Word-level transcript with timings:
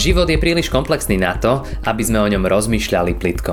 Život 0.00 0.32
je 0.32 0.40
príliš 0.40 0.72
komplexný 0.72 1.20
na 1.20 1.36
to, 1.36 1.60
aby 1.84 2.00
sme 2.00 2.24
o 2.24 2.30
ňom 2.32 2.48
rozmýšľali 2.48 3.20
plitko. 3.20 3.52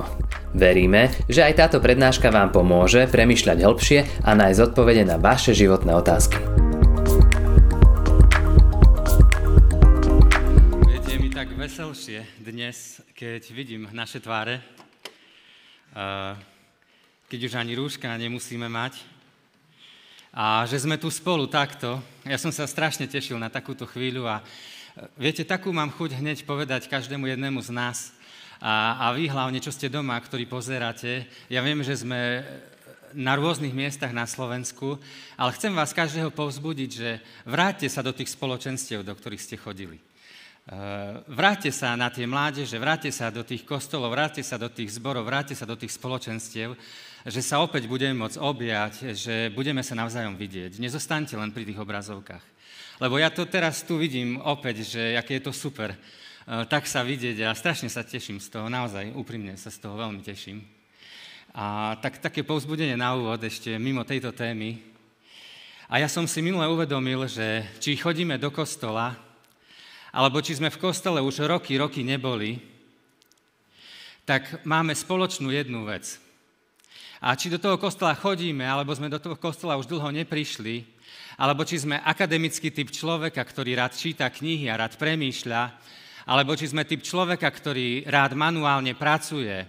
Veríme, 0.55 1.12
že 1.27 1.43
aj 1.43 1.59
táto 1.59 1.83
prednáška 1.83 2.31
vám 2.31 2.56
pomôže 2.56 3.04
premyšľať 3.11 3.67
hĺbšie 3.67 4.24
a 4.24 4.31
nájsť 4.31 4.72
odpovede 4.72 5.04
na 5.04 5.20
vaše 5.20 5.52
životné 5.52 5.92
otázky. 5.92 6.40
Viete, 10.88 11.20
mi 11.20 11.27
tak 11.27 11.52
veselšie 11.52 12.23
dnes, 12.39 13.04
keď 13.11 13.43
vidím 13.52 13.91
naše 13.91 14.23
tváre, 14.23 14.64
keď 17.27 17.39
už 17.43 17.59
ani 17.59 17.75
rúška 17.75 18.07
nemusíme 18.16 18.71
mať 18.71 19.04
a 20.32 20.64
že 20.64 20.79
sme 20.79 20.95
tu 20.95 21.11
spolu 21.11 21.43
takto. 21.52 22.00
Ja 22.23 22.39
som 22.39 22.55
sa 22.55 22.64
strašne 22.64 23.04
tešil 23.04 23.36
na 23.36 23.52
takúto 23.52 23.84
chvíľu 23.84 24.32
a 24.32 24.39
viete, 25.18 25.45
takú 25.45 25.70
mám 25.73 25.94
chuť 25.94 26.17
hneď 26.17 26.44
povedať 26.44 26.90
každému 26.90 27.27
jednému 27.27 27.62
z 27.62 27.71
nás, 27.73 27.99
a, 28.58 28.98
a 28.98 29.05
vy 29.13 29.30
hlavne, 29.30 29.62
čo 29.62 29.70
ste 29.70 29.85
doma, 29.85 30.17
ktorí 30.17 30.49
pozeráte, 30.49 31.30
ja 31.45 31.62
viem, 31.62 31.85
že 31.85 32.02
sme 32.02 32.41
na 33.13 33.38
rôznych 33.38 33.71
miestach 33.71 34.12
na 34.12 34.26
Slovensku, 34.26 34.98
ale 35.38 35.55
chcem 35.55 35.71
vás 35.71 35.94
každého 35.95 36.34
povzbudiť, 36.34 36.90
že 36.91 37.21
vráťte 37.45 37.88
sa 37.88 38.02
do 38.02 38.12
tých 38.12 38.34
spoločenstiev, 38.34 39.05
do 39.05 39.13
ktorých 39.13 39.41
ste 39.41 39.55
chodili. 39.55 39.98
E, 39.98 40.04
vráťte 41.29 41.71
sa 41.71 41.95
na 41.95 42.12
tie 42.12 42.27
mládeže, 42.27 42.76
vráťte 42.76 43.13
sa 43.13 43.32
do 43.32 43.45
tých 43.45 43.63
kostolov, 43.63 44.12
vráťte 44.12 44.43
sa 44.43 44.59
do 44.59 44.68
tých 44.68 44.91
zborov, 44.98 45.23
vráťte 45.29 45.55
sa 45.55 45.70
do 45.70 45.77
tých 45.79 45.95
spoločenstiev, 45.95 46.76
že 47.23 47.41
sa 47.45 47.63
opäť 47.63 47.88
budeme 47.88 48.18
môcť 48.18 48.38
objať, 48.41 48.93
že 49.16 49.54
budeme 49.54 49.85
sa 49.85 49.95
navzájom 49.95 50.35
vidieť. 50.35 50.82
Nezostaňte 50.82 51.40
len 51.40 51.54
pri 51.54 51.63
tých 51.63 51.79
obrazovkách. 51.79 52.56
Lebo 52.97 53.21
ja 53.21 53.29
to 53.29 53.45
teraz 53.45 53.85
tu 53.85 54.01
vidím 54.01 54.41
opäť, 54.41 54.83
že 54.83 55.17
aké 55.17 55.37
je 55.37 55.45
to 55.47 55.53
super 55.53 55.93
Eh, 56.47 56.63
tak 56.63 56.87
sa 56.87 57.03
vidieť 57.03 57.43
a 57.43 57.51
strašne 57.51 57.91
sa 57.91 58.07
teším 58.07 58.39
z 58.39 58.48
toho, 58.48 58.71
naozaj 58.71 59.12
úprimne 59.20 59.59
sa 59.59 59.67
z 59.67 59.84
toho 59.84 59.99
veľmi 59.99 60.23
teším. 60.23 60.63
A 61.51 61.99
tak, 61.99 62.23
také 62.23 62.39
povzbudenie 62.39 62.95
na 62.95 63.20
úvod 63.20 63.43
ešte 63.43 63.76
mimo 63.76 64.08
tejto 64.08 64.31
témy. 64.31 64.80
A 65.92 66.00
ja 66.00 66.08
som 66.08 66.23
si 66.23 66.39
minule 66.39 66.64
uvedomil, 66.72 67.28
že 67.28 67.67
či 67.84 68.00
chodíme 68.00 68.39
do 68.39 68.48
kostola, 68.48 69.20
alebo 70.16 70.39
či 70.39 70.56
sme 70.56 70.72
v 70.72 70.80
kostole 70.80 71.20
už 71.20 71.44
roky, 71.52 71.76
roky 71.76 72.00
neboli, 72.00 72.64
tak 74.23 74.64
máme 74.64 74.95
spoločnú 74.95 75.52
jednu 75.52 75.84
vec. 75.84 76.16
A 77.20 77.36
či 77.36 77.52
do 77.52 77.59
toho 77.59 77.76
kostola 77.76 78.16
chodíme, 78.16 78.64
alebo 78.64 78.95
sme 78.95 79.11
do 79.11 79.20
toho 79.20 79.36
kostola 79.36 79.76
už 79.76 79.92
dlho 79.92 80.16
neprišli, 80.16 80.88
alebo 81.38 81.62
či 81.68 81.82
sme 81.82 82.02
akademický 82.02 82.73
typ 82.73 82.90
človeka, 82.90 83.42
ktorý 83.46 83.78
rád 83.78 83.94
číta 83.94 84.26
knihy 84.30 84.70
a 84.70 84.80
rád 84.80 84.98
premýšľa, 84.98 85.62
alebo 86.28 86.58
či 86.58 86.68
sme 86.68 86.84
typ 86.84 87.06
človeka, 87.06 87.48
ktorý 87.48 88.10
rád 88.10 88.36
manuálne 88.36 88.98
pracuje 88.98 89.64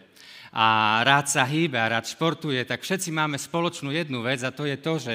a 0.50 1.00
rád 1.04 1.28
sa 1.28 1.44
hýbe 1.44 1.76
a 1.78 1.92
rád 1.92 2.08
športuje, 2.08 2.64
tak 2.64 2.82
všetci 2.82 3.12
máme 3.12 3.36
spoločnú 3.36 3.92
jednu 3.92 4.24
vec 4.24 4.42
a 4.42 4.50
to 4.50 4.64
je 4.64 4.76
to, 4.80 4.94
že 4.98 5.14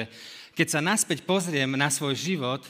keď 0.54 0.66
sa 0.70 0.80
naspäť 0.80 1.26
pozriem 1.26 1.74
na 1.74 1.90
svoj 1.90 2.14
život, 2.14 2.62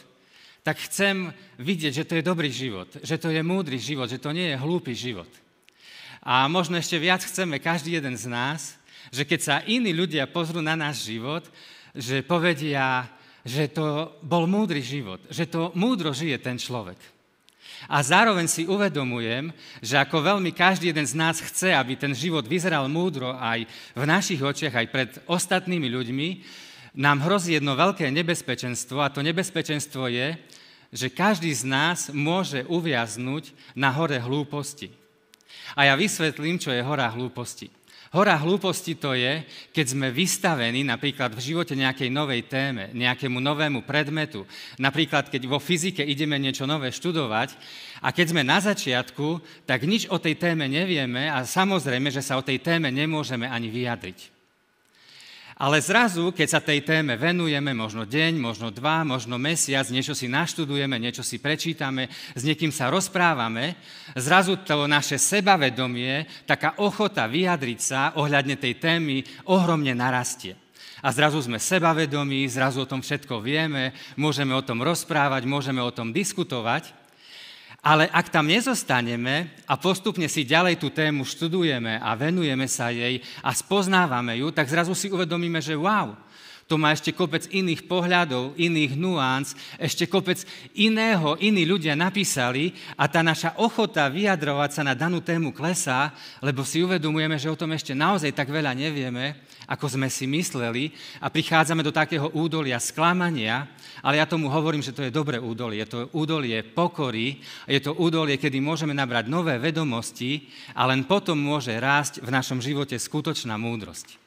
tak 0.65 0.81
chcem 0.89 1.29
vidieť, 1.61 1.93
že 1.93 2.09
to 2.09 2.17
je 2.17 2.25
dobrý 2.25 2.49
život, 2.49 2.89
že 3.05 3.21
to 3.21 3.29
je 3.29 3.45
múdry 3.45 3.77
život, 3.77 4.09
že 4.09 4.17
to 4.17 4.33
nie 4.33 4.49
je 4.49 4.57
hlúpy 4.57 4.97
život. 4.97 5.29
A 6.25 6.49
možno 6.49 6.81
ešte 6.81 6.97
viac 6.97 7.21
chceme 7.21 7.61
každý 7.61 8.01
jeden 8.01 8.17
z 8.17 8.33
nás, 8.33 8.81
že 9.13 9.29
keď 9.29 9.41
sa 9.45 9.57
iní 9.69 9.93
ľudia 9.93 10.25
pozrú 10.25 10.65
na 10.65 10.73
náš 10.73 11.05
život, 11.05 11.45
že 11.93 12.25
povedia, 12.25 13.05
že 13.45 13.69
to 13.69 14.17
bol 14.25 14.49
múdry 14.49 14.81
život, 14.81 15.21
že 15.29 15.45
to 15.45 15.71
múdro 15.77 16.17
žije 16.17 16.41
ten 16.41 16.57
človek. 16.57 16.97
A 17.85 18.01
zároveň 18.01 18.49
si 18.49 18.65
uvedomujem, 18.65 19.53
že 19.85 20.01
ako 20.01 20.25
veľmi 20.25 20.57
každý 20.57 20.89
jeden 20.89 21.05
z 21.05 21.13
nás 21.13 21.37
chce, 21.37 21.77
aby 21.77 22.01
ten 22.01 22.17
život 22.17 22.49
vyzeral 22.49 22.89
múdro 22.89 23.37
aj 23.37 23.69
v 23.93 24.05
našich 24.09 24.41
očiach, 24.41 24.73
aj 24.73 24.87
pred 24.89 25.11
ostatnými 25.29 25.93
ľuďmi, 25.93 26.29
nám 26.97 27.27
hrozí 27.27 27.59
jedno 27.59 27.77
veľké 27.77 28.09
nebezpečenstvo 28.09 29.05
a 29.05 29.13
to 29.13 29.21
nebezpečenstvo 29.21 30.09
je, 30.09 30.39
že 30.95 31.11
každý 31.11 31.51
z 31.51 31.67
nás 31.67 32.09
môže 32.15 32.63
uviaznúť 32.71 33.51
na 33.75 33.91
hore 33.91 34.17
hlúposti. 34.17 34.95
A 35.75 35.91
ja 35.91 35.99
vysvetlím, 35.99 36.57
čo 36.57 36.71
je 36.71 36.87
hora 36.87 37.11
hlúposti. 37.11 37.67
Hora 38.15 38.39
hlúposti 38.39 38.95
to 38.95 39.11
je, 39.19 39.43
keď 39.75 39.87
sme 39.91 40.15
vystavení 40.15 40.87
napríklad 40.87 41.35
v 41.35 41.51
živote 41.51 41.75
nejakej 41.75 42.15
novej 42.15 42.47
téme, 42.47 42.95
nejakému 42.95 43.43
novému 43.43 43.83
predmetu. 43.83 44.47
Napríklad, 44.79 45.27
keď 45.27 45.43
vo 45.51 45.59
fyzike 45.59 46.07
ideme 46.07 46.39
niečo 46.39 46.63
nové 46.63 46.95
študovať 46.95 47.59
a 47.99 48.15
keď 48.15 48.27
sme 48.31 48.47
na 48.47 48.63
začiatku, 48.63 49.43
tak 49.67 49.83
nič 49.83 50.07
o 50.15 50.23
tej 50.23 50.39
téme 50.39 50.71
nevieme 50.71 51.27
a 51.27 51.43
samozrejme, 51.43 52.07
že 52.15 52.23
sa 52.23 52.39
o 52.39 52.47
tej 52.47 52.63
téme 52.63 52.87
nemôžeme 52.95 53.51
ani 53.51 53.67
vyjadriť. 53.67 54.34
Ale 55.65 55.81
zrazu, 55.81 56.29
keď 56.29 56.49
sa 56.53 56.61
tej 56.61 56.85
téme 56.85 57.17
venujeme, 57.17 57.73
možno 57.73 58.05
deň, 58.05 58.37
možno 58.37 58.69
dva, 58.69 59.01
možno 59.01 59.41
mesiac, 59.41 59.89
niečo 59.89 60.13
si 60.13 60.29
naštudujeme, 60.29 61.01
niečo 61.01 61.25
si 61.25 61.41
prečítame, 61.41 62.13
s 62.37 62.45
niekým 62.45 62.69
sa 62.69 62.93
rozprávame, 62.93 63.73
zrazu 64.13 64.61
to 64.61 64.85
naše 64.85 65.17
sebavedomie, 65.17 66.29
taká 66.45 66.77
ochota 66.85 67.25
vyjadriť 67.25 67.81
sa 67.81 68.13
ohľadne 68.13 68.61
tej 68.61 68.77
témy 68.77 69.25
ohromne 69.49 69.97
narastie. 69.97 70.53
A 71.01 71.09
zrazu 71.17 71.41
sme 71.41 71.57
sebavedomí, 71.57 72.45
zrazu 72.45 72.85
o 72.85 72.91
tom 72.91 73.01
všetko 73.01 73.41
vieme, 73.41 73.97
môžeme 74.21 74.53
o 74.53 74.61
tom 74.61 74.85
rozprávať, 74.85 75.49
môžeme 75.49 75.81
o 75.81 75.89
tom 75.89 76.13
diskutovať. 76.13 77.04
Ale 77.85 78.09
ak 78.09 78.33
tam 78.33 78.49
nezostaneme 78.49 79.53
a 79.69 79.77
postupne 79.77 80.25
si 80.25 80.49
ďalej 80.49 80.81
tú 80.81 80.89
tému 80.89 81.29
študujeme 81.29 82.01
a 82.01 82.17
venujeme 82.17 82.65
sa 82.65 82.89
jej 82.89 83.21
a 83.45 83.53
spoznávame 83.53 84.41
ju, 84.41 84.49
tak 84.49 84.73
zrazu 84.73 84.97
si 84.97 85.13
uvedomíme, 85.13 85.61
že 85.61 85.77
wow, 85.77 86.17
to 86.65 86.81
má 86.81 86.97
ešte 86.97 87.13
kopec 87.13 87.45
iných 87.53 87.85
pohľadov, 87.85 88.57
iných 88.57 88.97
nuánc, 88.97 89.53
ešte 89.77 90.09
kopec 90.09 90.41
iného, 90.73 91.37
iní 91.37 91.69
ľudia 91.69 91.93
napísali 91.93 92.73
a 92.97 93.05
tá 93.05 93.21
naša 93.21 93.61
ochota 93.61 94.09
vyjadrovať 94.09 94.71
sa 94.73 94.83
na 94.83 94.97
danú 94.97 95.21
tému 95.21 95.53
klesá, 95.53 96.17
lebo 96.41 96.65
si 96.65 96.81
uvedomujeme, 96.81 97.37
že 97.37 97.53
o 97.53 97.59
tom 97.59 97.77
ešte 97.77 97.93
naozaj 97.93 98.33
tak 98.33 98.49
veľa 98.49 98.73
nevieme, 98.73 99.45
ako 99.69 99.97
sme 99.97 100.09
si 100.09 100.25
mysleli 100.29 100.93
a 101.21 101.29
prichádzame 101.29 101.85
do 101.85 101.93
takého 101.93 102.33
údolia 102.33 102.81
sklamania, 102.81 103.69
ale 104.01 104.21
ja 104.21 104.29
tomu 104.29 104.49
hovorím, 104.49 104.85
že 104.85 104.93
to 104.93 105.05
je 105.05 105.13
dobré 105.13 105.41
údolie. 105.41 105.85
Je 105.85 105.89
to 105.89 106.01
údolie 106.17 106.65
pokory, 106.65 107.41
je 107.69 107.81
to 107.81 107.97
údolie, 107.97 108.41
kedy 108.41 108.61
môžeme 108.61 108.97
nabrať 108.97 109.29
nové 109.29 109.57
vedomosti 109.61 110.49
a 110.77 110.89
len 110.89 111.05
potom 111.05 111.37
môže 111.37 111.73
rásť 111.77 112.25
v 112.25 112.33
našom 112.33 112.61
živote 112.61 112.97
skutočná 112.97 113.57
múdrosť. 113.57 114.24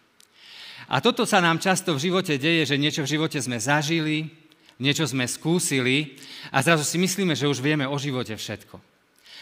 A 0.87 1.03
toto 1.03 1.27
sa 1.27 1.43
nám 1.43 1.59
často 1.59 1.91
v 1.91 2.07
živote 2.07 2.39
deje, 2.39 2.63
že 2.63 2.79
niečo 2.79 3.03
v 3.03 3.11
živote 3.19 3.35
sme 3.43 3.59
zažili, 3.59 4.31
niečo 4.79 5.03
sme 5.03 5.27
skúsili 5.27 6.15
a 6.47 6.63
zrazu 6.63 6.87
si 6.87 6.95
myslíme, 6.95 7.35
že 7.35 7.49
už 7.49 7.59
vieme 7.59 7.83
o 7.83 7.97
živote 7.99 8.31
všetko. 8.31 8.79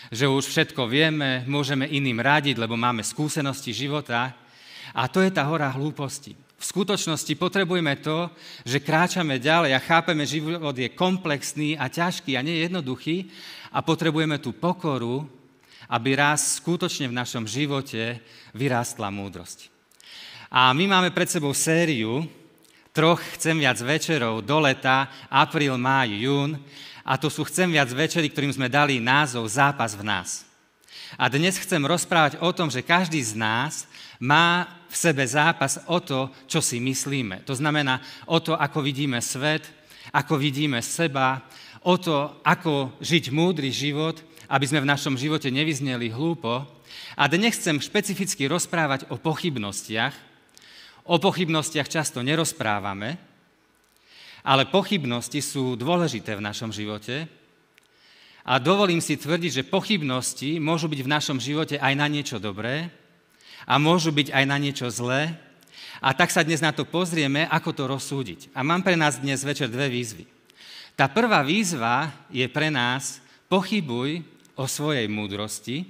Že 0.10 0.26
už 0.26 0.44
všetko 0.50 0.90
vieme, 0.90 1.46
môžeme 1.46 1.86
iným 1.86 2.18
radiť, 2.18 2.58
lebo 2.58 2.74
máme 2.74 3.06
skúsenosti 3.06 3.78
života. 3.78 4.34
A 4.94 5.06
to 5.06 5.22
je 5.22 5.30
tá 5.30 5.46
hora 5.46 5.70
hlúposti. 5.70 6.34
V 6.56 6.66
skutočnosti 6.66 7.30
potrebujeme 7.38 7.94
to, 8.02 8.32
že 8.66 8.82
kráčame 8.82 9.38
ďalej 9.38 9.76
a 9.76 9.86
chápeme, 9.86 10.26
že 10.26 10.42
život 10.42 10.74
je 10.74 10.98
komplexný 10.98 11.78
a 11.78 11.92
ťažký 11.92 12.34
a 12.40 12.46
nie 12.46 12.64
jednoduchý 12.66 13.30
a 13.70 13.86
potrebujeme 13.86 14.42
tú 14.42 14.56
pokoru, 14.56 15.30
aby 15.92 16.18
raz 16.18 16.58
skutočne 16.58 17.06
v 17.12 17.18
našom 17.22 17.46
živote 17.46 18.18
vyrástla 18.58 19.14
múdrosť. 19.14 19.75
A 20.56 20.72
my 20.72 20.88
máme 20.88 21.12
pred 21.12 21.28
sebou 21.28 21.52
sériu 21.52 22.24
troch 22.96 23.20
Chcem 23.36 23.60
viac 23.60 23.76
večerov 23.76 24.40
do 24.40 24.56
leta, 24.64 25.12
apríl, 25.28 25.76
máj, 25.76 26.16
jún. 26.16 26.56
A 27.04 27.20
to 27.20 27.28
sú 27.28 27.44
Chcem 27.44 27.76
viac 27.76 27.92
večery, 27.92 28.32
ktorým 28.32 28.56
sme 28.56 28.72
dali 28.72 29.04
názov 29.04 29.44
Zápas 29.52 30.00
v 30.00 30.08
nás. 30.08 30.48
A 31.20 31.28
dnes 31.28 31.60
chcem 31.60 31.84
rozprávať 31.84 32.40
o 32.40 32.56
tom, 32.56 32.72
že 32.72 32.80
každý 32.80 33.20
z 33.20 33.36
nás 33.36 33.84
má 34.16 34.64
v 34.88 34.96
sebe 34.96 35.28
zápas 35.28 35.76
o 35.92 36.00
to, 36.00 36.32
čo 36.48 36.64
si 36.64 36.80
myslíme. 36.80 37.44
To 37.44 37.52
znamená 37.52 38.00
o 38.24 38.40
to, 38.40 38.56
ako 38.56 38.80
vidíme 38.80 39.20
svet, 39.20 39.68
ako 40.16 40.40
vidíme 40.40 40.80
seba, 40.80 41.44
o 41.84 42.00
to, 42.00 42.32
ako 42.48 42.96
žiť 43.04 43.28
múdry 43.28 43.76
život, 43.76 44.24
aby 44.48 44.64
sme 44.64 44.80
v 44.80 44.88
našom 44.88 45.20
živote 45.20 45.52
nevyzneli 45.52 46.08
hlúpo. 46.16 46.64
A 47.20 47.28
dnes 47.28 47.60
chcem 47.60 47.76
špecificky 47.76 48.48
rozprávať 48.48 49.12
o 49.12 49.20
pochybnostiach, 49.20 50.35
O 51.06 51.22
pochybnostiach 51.22 51.86
často 51.86 52.26
nerozprávame, 52.26 53.22
ale 54.42 54.66
pochybnosti 54.66 55.38
sú 55.38 55.78
dôležité 55.78 56.34
v 56.34 56.42
našom 56.42 56.74
živote 56.74 57.30
a 58.42 58.58
dovolím 58.58 58.98
si 58.98 59.14
tvrdiť, 59.14 59.52
že 59.62 59.70
pochybnosti 59.70 60.58
môžu 60.58 60.90
byť 60.90 61.02
v 61.06 61.14
našom 61.14 61.38
živote 61.38 61.78
aj 61.78 61.94
na 61.94 62.10
niečo 62.10 62.42
dobré 62.42 62.90
a 63.70 63.78
môžu 63.78 64.10
byť 64.10 64.34
aj 64.34 64.46
na 64.50 64.58
niečo 64.58 64.90
zlé. 64.90 65.38
A 66.02 66.14
tak 66.18 66.34
sa 66.34 66.42
dnes 66.42 66.62
na 66.62 66.74
to 66.74 66.90
pozrieme, 66.90 67.46
ako 67.54 67.70
to 67.74 67.84
rozsúdiť. 67.86 68.50
A 68.58 68.66
mám 68.66 68.82
pre 68.82 68.98
nás 68.98 69.22
dnes 69.22 69.46
večer 69.46 69.70
dve 69.70 69.90
výzvy. 69.90 70.26
Tá 70.98 71.06
prvá 71.06 71.46
výzva 71.46 72.14
je 72.34 72.50
pre 72.50 72.74
nás 72.74 73.22
pochybuj 73.46 74.26
o 74.58 74.66
svojej 74.66 75.06
múdrosti. 75.06 75.86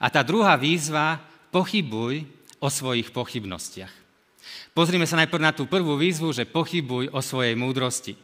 A 0.00 0.08
tá 0.08 0.24
druhá 0.24 0.56
výzva, 0.56 1.20
pochybuj 1.52 2.24
o 2.62 2.70
svojich 2.70 3.10
pochybnostiach. 3.10 3.90
Pozrime 4.72 5.04
sa 5.04 5.18
najprv 5.18 5.42
na 5.42 5.52
tú 5.52 5.66
prvú 5.66 5.98
výzvu, 5.98 6.30
že 6.30 6.48
pochybuj 6.48 7.10
o 7.10 7.20
svojej 7.20 7.58
múdrosti. 7.58 8.14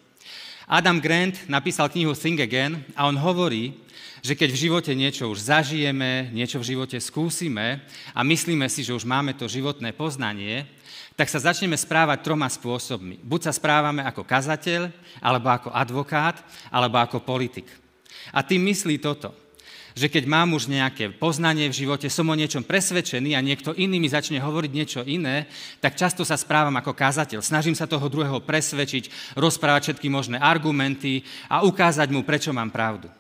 Adam 0.71 1.03
Grant 1.03 1.49
napísal 1.51 1.91
knihu 1.91 2.15
Think 2.15 2.41
Again 2.45 2.87
a 2.95 3.11
on 3.11 3.19
hovorí, 3.19 3.75
že 4.23 4.37
keď 4.39 4.51
v 4.53 4.63
živote 4.69 4.93
niečo 4.95 5.31
už 5.31 5.41
zažijeme, 5.41 6.31
niečo 6.31 6.61
v 6.63 6.75
živote 6.75 6.99
skúsime 6.99 7.83
a 8.15 8.21
myslíme 8.23 8.67
si, 8.71 8.87
že 8.87 8.95
už 8.95 9.09
máme 9.09 9.35
to 9.35 9.51
životné 9.51 9.95
poznanie, 9.95 10.69
tak 11.19 11.27
sa 11.27 11.43
začneme 11.43 11.75
správať 11.75 12.23
troma 12.23 12.47
spôsobmi. 12.47 13.19
Buď 13.27 13.51
sa 13.51 13.53
správame 13.57 14.07
ako 14.07 14.23
kazateľ, 14.23 14.93
alebo 15.19 15.51
ako 15.51 15.69
advokát, 15.75 16.39
alebo 16.71 17.03
ako 17.03 17.27
politik. 17.27 17.67
A 18.31 18.45
tým 18.47 18.63
myslí 18.71 19.03
toto 19.03 19.48
že 19.99 20.07
keď 20.07 20.31
mám 20.31 20.55
už 20.55 20.71
nejaké 20.71 21.11
poznanie 21.11 21.67
v 21.67 21.75
živote, 21.83 22.07
som 22.07 22.31
o 22.31 22.39
niečom 22.39 22.63
presvedčený 22.63 23.35
a 23.35 23.43
niekto 23.43 23.75
iný 23.75 23.99
mi 23.99 24.07
začne 24.07 24.39
hovoriť 24.39 24.71
niečo 24.71 25.01
iné, 25.03 25.51
tak 25.83 25.99
často 25.99 26.23
sa 26.23 26.39
správam 26.39 26.79
ako 26.79 26.95
kázateľ. 26.95 27.43
Snažím 27.43 27.75
sa 27.75 27.91
toho 27.91 28.07
druhého 28.07 28.39
presvedčiť, 28.39 29.35
rozprávať 29.35 29.91
všetky 29.91 30.07
možné 30.07 30.39
argumenty 30.39 31.27
a 31.51 31.67
ukázať 31.67 32.15
mu, 32.15 32.23
prečo 32.23 32.55
mám 32.55 32.71
pravdu. 32.71 33.11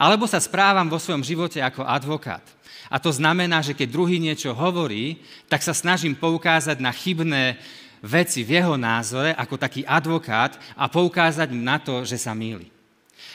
Alebo 0.00 0.24
sa 0.24 0.40
správam 0.40 0.88
vo 0.88 0.96
svojom 0.96 1.20
živote 1.20 1.60
ako 1.60 1.84
advokát. 1.84 2.40
A 2.88 2.96
to 2.96 3.12
znamená, 3.12 3.60
že 3.60 3.76
keď 3.76 3.92
druhý 3.92 4.16
niečo 4.16 4.56
hovorí, 4.56 5.20
tak 5.52 5.60
sa 5.60 5.76
snažím 5.76 6.16
poukázať 6.16 6.80
na 6.80 6.90
chybné 6.90 7.60
veci 8.00 8.40
v 8.40 8.56
jeho 8.56 8.80
názore 8.80 9.36
ako 9.36 9.60
taký 9.60 9.84
advokát 9.84 10.56
a 10.72 10.88
poukázať 10.88 11.52
na 11.52 11.76
to, 11.76 12.08
že 12.08 12.16
sa 12.16 12.32
míli. 12.32 12.72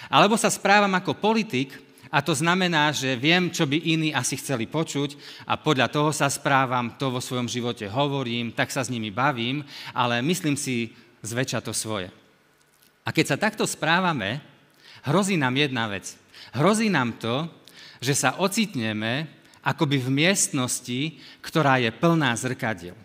Alebo 0.09 0.33
sa 0.35 0.50
správam 0.50 0.91
ako 0.97 1.13
politik 1.13 1.85
a 2.15 2.23
to 2.23 2.31
znamená, 2.31 2.95
že 2.95 3.19
viem, 3.19 3.51
čo 3.51 3.67
by 3.67 3.75
iní 3.75 4.15
asi 4.15 4.39
chceli 4.39 4.71
počuť 4.71 5.19
a 5.44 5.59
podľa 5.59 5.91
toho 5.91 6.15
sa 6.15 6.31
správam, 6.31 6.95
to 6.95 7.12
vo 7.12 7.19
svojom 7.19 7.51
živote 7.51 7.91
hovorím, 7.91 8.56
tak 8.56 8.71
sa 8.71 8.88
s 8.88 8.91
nimi 8.91 9.12
bavím, 9.12 9.67
ale 9.91 10.23
myslím 10.23 10.56
si 10.56 10.95
zväčša 11.27 11.59
to 11.59 11.75
svoje. 11.75 12.07
A 13.03 13.12
keď 13.12 13.35
sa 13.35 13.41
takto 13.44 13.67
správame, 13.67 14.39
hrozí 15.03 15.35
nám 15.35 15.59
jedna 15.59 15.91
vec. 15.91 16.15
Hrozí 16.56 16.88
nám 16.88 17.19
to, 17.19 17.51
že 18.00 18.15
sa 18.15 18.39
ocitneme 18.39 19.27
akoby 19.59 20.00
v 20.00 20.09
miestnosti, 20.23 21.19
ktorá 21.44 21.83
je 21.83 21.91
plná 21.91 22.31
zrkadiel. 22.39 22.95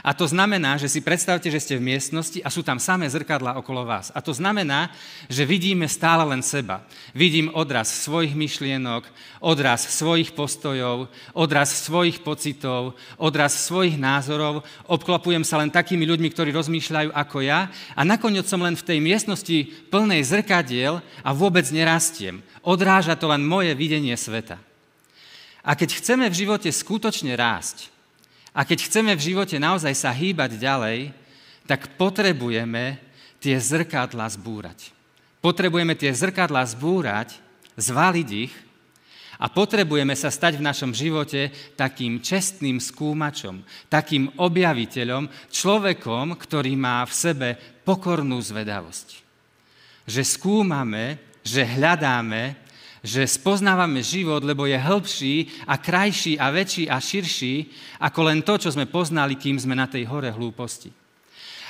A 0.00 0.16
to 0.16 0.24
znamená, 0.24 0.80
že 0.80 0.88
si 0.88 1.04
predstavte, 1.04 1.52
že 1.52 1.60
ste 1.60 1.76
v 1.76 1.92
miestnosti 1.92 2.40
a 2.40 2.48
sú 2.48 2.64
tam 2.64 2.80
samé 2.80 3.04
zrkadla 3.12 3.60
okolo 3.60 3.84
vás. 3.84 4.08
A 4.16 4.24
to 4.24 4.32
znamená, 4.32 4.88
že 5.28 5.44
vidíme 5.44 5.84
stále 5.84 6.24
len 6.24 6.40
seba. 6.40 6.80
Vidím 7.12 7.52
odraz 7.52 7.92
svojich 8.08 8.32
myšlienok, 8.32 9.04
odraz 9.44 9.84
svojich 9.92 10.32
postojov, 10.32 11.12
odraz 11.36 11.84
svojich 11.84 12.24
pocitov, 12.24 12.96
odraz 13.20 13.68
svojich 13.68 14.00
názorov. 14.00 14.64
Obklopujem 14.88 15.44
sa 15.44 15.60
len 15.60 15.68
takými 15.68 16.08
ľuďmi, 16.08 16.32
ktorí 16.32 16.50
rozmýšľajú 16.56 17.12
ako 17.12 17.38
ja 17.44 17.68
a 17.92 18.00
nakoniec 18.02 18.48
som 18.48 18.64
len 18.64 18.74
v 18.74 18.86
tej 18.88 18.98
miestnosti 18.98 19.70
plnej 19.92 20.24
zrkadiel 20.24 21.04
a 21.20 21.30
vôbec 21.36 21.68
nerastiem. 21.68 22.40
Odráža 22.64 23.12
to 23.14 23.28
len 23.28 23.44
moje 23.44 23.76
videnie 23.76 24.16
sveta. 24.16 24.56
A 25.62 25.78
keď 25.78 25.94
chceme 26.02 26.26
v 26.26 26.38
živote 26.42 26.66
skutočne 26.74 27.38
rásť, 27.38 27.91
a 28.52 28.68
keď 28.68 28.84
chceme 28.84 29.12
v 29.16 29.24
živote 29.32 29.56
naozaj 29.56 29.96
sa 29.96 30.12
hýbať 30.12 30.60
ďalej, 30.60 31.16
tak 31.64 31.96
potrebujeme 31.96 33.00
tie 33.40 33.56
zrkadla 33.56 34.28
zbúrať. 34.28 34.92
Potrebujeme 35.42 35.96
tie 35.98 36.12
zrkadla 36.14 36.62
zbúrať, 36.68 37.40
zvaliť 37.74 38.28
ich 38.30 38.54
a 39.42 39.50
potrebujeme 39.50 40.14
sa 40.14 40.30
stať 40.30 40.60
v 40.60 40.66
našom 40.70 40.94
živote 40.94 41.50
takým 41.74 42.22
čestným 42.22 42.78
skúmačom, 42.78 43.64
takým 43.90 44.30
objaviteľom, 44.38 45.26
človekom, 45.50 46.38
ktorý 46.38 46.78
má 46.78 47.02
v 47.02 47.12
sebe 47.16 47.48
pokornú 47.82 48.38
zvedavosť. 48.38 49.18
Že 50.06 50.22
skúmame, 50.22 51.18
že 51.42 51.66
hľadáme 51.66 52.61
že 53.02 53.26
spoznávame 53.26 53.98
život, 53.98 54.46
lebo 54.46 54.62
je 54.70 54.78
hĺbší 54.78 55.66
a 55.66 55.74
krajší 55.74 56.38
a 56.38 56.54
väčší 56.54 56.86
a 56.86 57.02
širší 57.02 57.54
ako 57.98 58.20
len 58.30 58.38
to, 58.46 58.54
čo 58.62 58.70
sme 58.70 58.86
poznali, 58.86 59.34
kým 59.34 59.58
sme 59.58 59.74
na 59.74 59.90
tej 59.90 60.06
hore 60.06 60.30
hlúposti. 60.30 60.94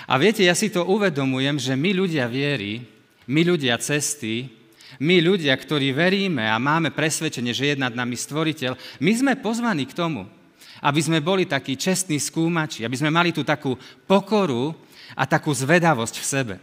A 0.05 0.20
viete, 0.20 0.44
ja 0.44 0.52
si 0.52 0.69
to 0.69 0.84
uvedomujem, 0.84 1.56
že 1.56 1.73
my 1.73 1.90
ľudia 1.96 2.29
viery, 2.29 2.84
my 3.32 3.40
ľudia 3.49 3.81
cesty, 3.81 4.52
my 5.00 5.25
ľudia, 5.25 5.56
ktorí 5.56 5.96
veríme 5.96 6.44
a 6.44 6.61
máme 6.61 6.93
presvedčenie, 6.93 7.56
že 7.56 7.73
je 7.73 7.81
nad 7.81 7.96
nami 7.96 8.12
stvoriteľ, 8.12 9.00
my 9.00 9.12
sme 9.17 9.32
pozvaní 9.40 9.88
k 9.88 9.96
tomu, 9.96 10.29
aby 10.84 11.00
sme 11.00 11.25
boli 11.25 11.49
takí 11.49 11.81
čestní 11.81 12.20
skúmači, 12.20 12.84
aby 12.84 12.99
sme 12.99 13.08
mali 13.08 13.32
tú 13.32 13.40
takú 13.40 13.79
pokoru 14.05 14.76
a 15.17 15.25
takú 15.25 15.55
zvedavosť 15.55 16.14
v 16.20 16.29
sebe. 16.29 16.55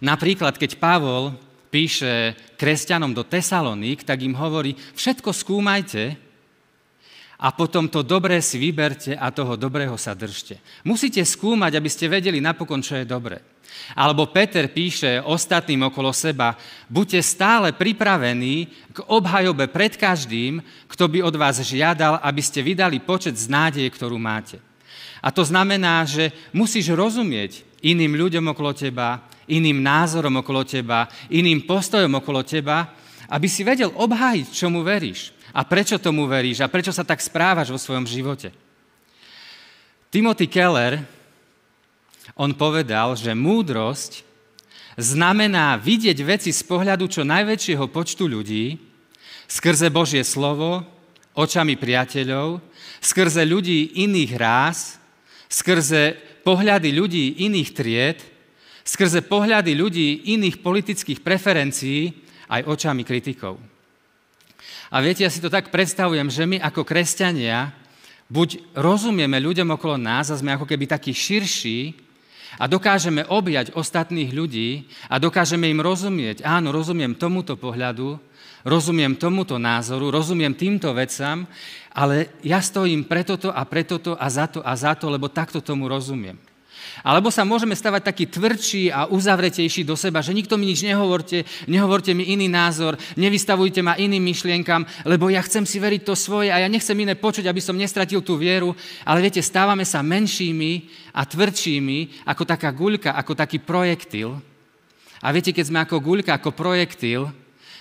Napríklad, 0.00 0.56
keď 0.56 0.80
Pavol 0.80 1.36
píše 1.70 2.34
kresťanom 2.58 3.14
do 3.14 3.22
Tesaloník, 3.22 4.02
tak 4.02 4.26
im 4.26 4.34
hovorí, 4.34 4.74
všetko 4.74 5.30
skúmajte 5.30 6.18
a 7.40 7.48
potom 7.56 7.88
to 7.88 8.04
dobré 8.04 8.42
si 8.44 8.60
vyberte 8.60 9.16
a 9.16 9.32
toho 9.32 9.56
dobrého 9.56 9.96
sa 9.96 10.12
držte. 10.12 10.60
Musíte 10.84 11.24
skúmať, 11.24 11.72
aby 11.78 11.88
ste 11.88 12.10
vedeli 12.10 12.42
napokon, 12.42 12.84
čo 12.84 13.00
je 13.00 13.08
dobré. 13.08 13.40
Alebo 13.96 14.28
Peter 14.28 14.68
píše 14.68 15.22
ostatným 15.24 15.88
okolo 15.88 16.12
seba, 16.12 16.58
buďte 16.90 17.22
stále 17.22 17.72
pripravení 17.72 18.68
k 18.92 18.98
obhajobe 19.08 19.70
pred 19.70 19.94
každým, 19.96 20.60
kto 20.90 21.04
by 21.06 21.18
od 21.24 21.34
vás 21.38 21.62
žiadal, 21.62 22.20
aby 22.20 22.42
ste 22.44 22.60
vydali 22.60 23.00
počet 23.00 23.38
z 23.38 23.46
nádeje, 23.48 23.88
ktorú 23.88 24.18
máte. 24.20 24.60
A 25.24 25.32
to 25.32 25.46
znamená, 25.46 26.04
že 26.04 26.32
musíš 26.52 26.92
rozumieť 26.92 27.64
iným 27.80 28.16
ľuďom 28.20 28.52
okolo 28.52 28.76
teba, 28.76 29.24
iným 29.50 29.82
názorom 29.82 30.38
okolo 30.38 30.62
teba, 30.62 31.10
iným 31.28 31.66
postojom 31.66 32.22
okolo 32.22 32.46
teba, 32.46 32.94
aby 33.30 33.46
si 33.50 33.66
vedel 33.66 33.90
obhájiť, 33.94 34.46
čomu 34.54 34.86
veríš 34.86 35.34
a 35.50 35.66
prečo 35.66 35.98
tomu 35.98 36.30
veríš 36.30 36.62
a 36.62 36.70
prečo 36.70 36.94
sa 36.94 37.02
tak 37.02 37.18
správaš 37.18 37.74
vo 37.74 37.78
svojom 37.78 38.06
živote. 38.06 38.54
Timothy 40.10 40.50
Keller, 40.50 41.02
on 42.34 42.54
povedal, 42.54 43.14
že 43.18 43.34
múdrosť 43.34 44.22
znamená 44.98 45.78
vidieť 45.78 46.18
veci 46.22 46.50
z 46.50 46.62
pohľadu 46.66 47.06
čo 47.06 47.22
najväčšieho 47.22 47.86
počtu 47.90 48.26
ľudí, 48.26 48.78
skrze 49.50 49.90
Božie 49.90 50.22
slovo, 50.22 50.82
očami 51.34 51.78
priateľov, 51.78 52.62
skrze 52.98 53.42
ľudí 53.46 54.02
iných 54.02 54.32
rás, 54.34 54.98
skrze 55.50 56.18
pohľady 56.42 56.90
ľudí 56.94 57.46
iných 57.46 57.70
tried 57.74 58.18
skrze 58.84 59.24
pohľady 59.24 59.76
ľudí 59.76 60.34
iných 60.36 60.60
politických 60.64 61.20
preferencií 61.20 62.12
aj 62.50 62.66
očami 62.66 63.02
kritikov. 63.06 63.60
A 64.90 64.98
viete, 64.98 65.22
ja 65.22 65.30
si 65.30 65.38
to 65.38 65.46
tak 65.46 65.70
predstavujem, 65.70 66.26
že 66.26 66.44
my 66.50 66.58
ako 66.58 66.82
kresťania 66.82 67.70
buď 68.26 68.74
rozumieme 68.74 69.38
ľuďom 69.38 69.78
okolo 69.78 69.94
nás 69.94 70.34
a 70.34 70.38
sme 70.38 70.54
ako 70.58 70.66
keby 70.66 70.90
takí 70.90 71.14
širší 71.14 71.94
a 72.58 72.66
dokážeme 72.66 73.22
objať 73.30 73.70
ostatných 73.78 74.34
ľudí 74.34 74.90
a 75.06 75.22
dokážeme 75.22 75.70
im 75.70 75.78
rozumieť. 75.78 76.42
Áno, 76.42 76.74
rozumiem 76.74 77.14
tomuto 77.14 77.54
pohľadu, 77.54 78.18
rozumiem 78.66 79.14
tomuto 79.14 79.62
názoru, 79.62 80.10
rozumiem 80.10 80.58
týmto 80.58 80.90
vecam, 80.90 81.46
ale 81.94 82.34
ja 82.42 82.58
stojím 82.58 83.06
pre 83.06 83.22
toto 83.22 83.54
a 83.54 83.62
pre 83.62 83.86
toto 83.86 84.18
a 84.18 84.26
za 84.26 84.50
to 84.50 84.58
a 84.66 84.74
za 84.74 84.98
to, 84.98 85.06
lebo 85.06 85.30
takto 85.30 85.62
tomu 85.62 85.86
rozumiem. 85.86 86.49
Alebo 87.00 87.32
sa 87.32 87.48
môžeme 87.48 87.72
stavať 87.72 88.02
taký 88.04 88.24
tvrdší 88.28 88.92
a 88.92 89.08
uzavretejší 89.08 89.86
do 89.88 89.96
seba, 89.96 90.20
že 90.20 90.36
nikto 90.36 90.60
mi 90.60 90.68
nič 90.68 90.84
nehovorte, 90.84 91.48
nehovorte 91.64 92.12
mi 92.12 92.28
iný 92.28 92.50
názor, 92.50 93.00
nevystavujte 93.16 93.80
ma 93.80 93.96
iným 93.96 94.20
myšlienkam, 94.20 94.84
lebo 95.08 95.32
ja 95.32 95.40
chcem 95.40 95.64
si 95.64 95.80
veriť 95.80 96.02
to 96.04 96.12
svoje 96.12 96.52
a 96.52 96.60
ja 96.60 96.68
nechcem 96.68 96.96
iné 97.00 97.16
počuť, 97.16 97.48
aby 97.48 97.60
som 97.62 97.78
nestratil 97.78 98.20
tú 98.20 98.36
vieru. 98.36 98.76
Ale 99.08 99.24
viete, 99.24 99.40
stávame 99.40 99.88
sa 99.88 100.04
menšími 100.04 100.90
a 101.16 101.24
tvrdšími 101.24 102.28
ako 102.28 102.42
taká 102.44 102.68
guľka, 102.70 103.16
ako 103.16 103.32
taký 103.32 103.58
projektil. 103.60 104.36
A 105.20 105.32
viete, 105.32 105.52
keď 105.52 105.64
sme 105.68 105.78
ako 105.84 106.00
guľka, 106.00 106.36
ako 106.36 106.56
projektil, 106.56 107.28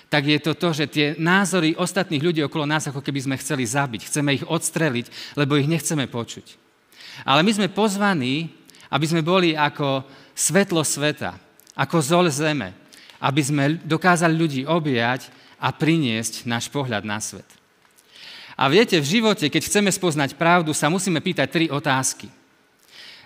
tak 0.10 0.26
je 0.26 0.42
to 0.42 0.58
to, 0.58 0.70
že 0.74 0.86
tie 0.90 1.08
názory 1.22 1.78
ostatných 1.78 2.26
ľudí 2.26 2.42
okolo 2.42 2.66
nás, 2.66 2.90
ako 2.90 3.00
keby 3.00 3.30
sme 3.30 3.40
chceli 3.40 3.64
zabiť. 3.64 4.10
Chceme 4.10 4.42
ich 4.42 4.44
odstreliť, 4.44 5.38
lebo 5.38 5.56
ich 5.56 5.70
nechceme 5.70 6.10
počuť. 6.10 6.58
Ale 7.30 7.46
my 7.46 7.52
sme 7.54 7.68
pozvaní 7.70 8.50
aby 8.90 9.06
sme 9.06 9.22
boli 9.22 9.54
ako 9.54 10.04
svetlo 10.34 10.82
sveta, 10.82 11.38
ako 11.78 11.98
zol 12.02 12.26
zeme, 12.34 12.74
aby 13.22 13.42
sme 13.42 13.64
dokázali 13.86 14.34
ľudí 14.36 14.62
objať 14.66 15.30
a 15.60 15.72
priniesť 15.72 16.48
náš 16.48 16.72
pohľad 16.72 17.04
na 17.04 17.20
svet. 17.20 17.46
A 18.60 18.68
viete, 18.68 19.00
v 19.00 19.08
živote, 19.08 19.48
keď 19.48 19.72
chceme 19.72 19.88
spoznať 19.88 20.36
pravdu, 20.36 20.76
sa 20.76 20.92
musíme 20.92 21.24
pýtať 21.24 21.48
tri 21.48 21.66
otázky. 21.72 22.28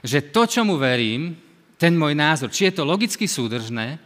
Že 0.05 0.29
to, 0.29 0.45
čomu 0.45 0.77
verím, 0.77 1.33
ten 1.81 1.97
môj 1.97 2.13
názor, 2.13 2.53
či 2.53 2.69
je 2.69 2.77
to 2.77 2.85
logicky 2.85 3.25
súdržné, 3.25 3.97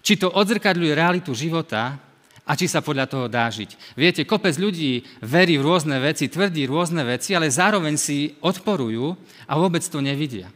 či 0.00 0.16
to 0.16 0.32
odzrkadľuje 0.32 0.96
realitu 0.96 1.36
života 1.36 2.00
a 2.40 2.52
či 2.56 2.64
sa 2.64 2.80
podľa 2.80 3.04
toho 3.04 3.26
dá 3.28 3.52
žiť. 3.52 3.94
Viete, 3.94 4.24
kopec 4.24 4.56
ľudí 4.56 5.04
verí 5.20 5.60
v 5.60 5.66
rôzne 5.66 6.00
veci, 6.00 6.32
tvrdí 6.32 6.64
rôzne 6.64 7.04
veci, 7.04 7.36
ale 7.36 7.52
zároveň 7.52 8.00
si 8.00 8.32
odporujú 8.40 9.12
a 9.44 9.52
vôbec 9.60 9.84
to 9.84 10.00
nevidia. 10.00 10.48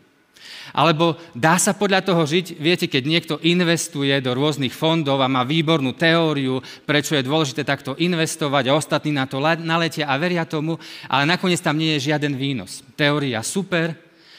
Alebo 0.73 1.21
dá 1.37 1.61
sa 1.61 1.77
podľa 1.77 2.01
toho 2.01 2.25
žiť, 2.25 2.57
viete, 2.57 2.87
keď 2.89 3.03
niekto 3.05 3.35
investuje 3.45 4.15
do 4.25 4.33
rôznych 4.33 4.73
fondov 4.73 5.21
a 5.21 5.29
má 5.29 5.45
výbornú 5.45 5.93
teóriu, 5.93 6.65
prečo 6.89 7.13
je 7.19 7.27
dôležité 7.27 7.67
takto 7.67 7.93
investovať 8.01 8.71
a 8.71 8.77
ostatní 8.79 9.13
na 9.13 9.29
to 9.29 9.43
naletia 9.43 10.09
a 10.09 10.17
veria 10.17 10.49
tomu, 10.49 10.81
ale 11.11 11.29
nakoniec 11.29 11.61
tam 11.61 11.77
nie 11.77 11.99
je 11.99 12.09
žiaden 12.09 12.33
výnos. 12.33 12.81
Teória 12.97 13.45
super, 13.45 13.93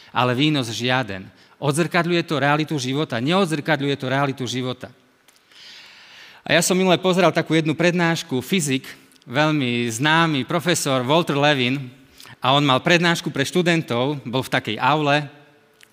ale 0.10 0.34
výnos 0.34 0.72
žiaden. 0.72 1.30
Odzrkadľuje 1.62 2.24
to 2.26 2.42
realitu 2.42 2.76
života, 2.82 3.22
neodzrkadľuje 3.22 3.96
to 4.00 4.08
realitu 4.10 4.44
života. 4.50 4.90
A 6.46 6.54
ja 6.54 6.62
som 6.62 6.78
minule 6.78 6.98
pozeral 7.02 7.34
takú 7.34 7.58
jednu 7.58 7.74
prednášku, 7.74 8.42
fyzik, 8.42 8.86
veľmi 9.26 9.90
známy 9.90 10.46
profesor 10.46 11.02
Walter 11.02 11.38
Levin, 11.38 11.90
a 12.46 12.54
on 12.54 12.62
mal 12.62 12.78
prednášku 12.78 13.34
pre 13.34 13.42
študentov, 13.42 14.22
bol 14.22 14.46
v 14.46 14.54
takej 14.54 14.78
aule, 14.78 15.26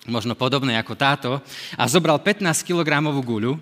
možno 0.07 0.35
podobnej 0.35 0.75
ako 0.79 0.93
táto, 0.95 1.31
a 1.77 1.83
zobral 1.87 2.19
15 2.19 2.63
kg 2.63 3.03
guľu, 3.23 3.59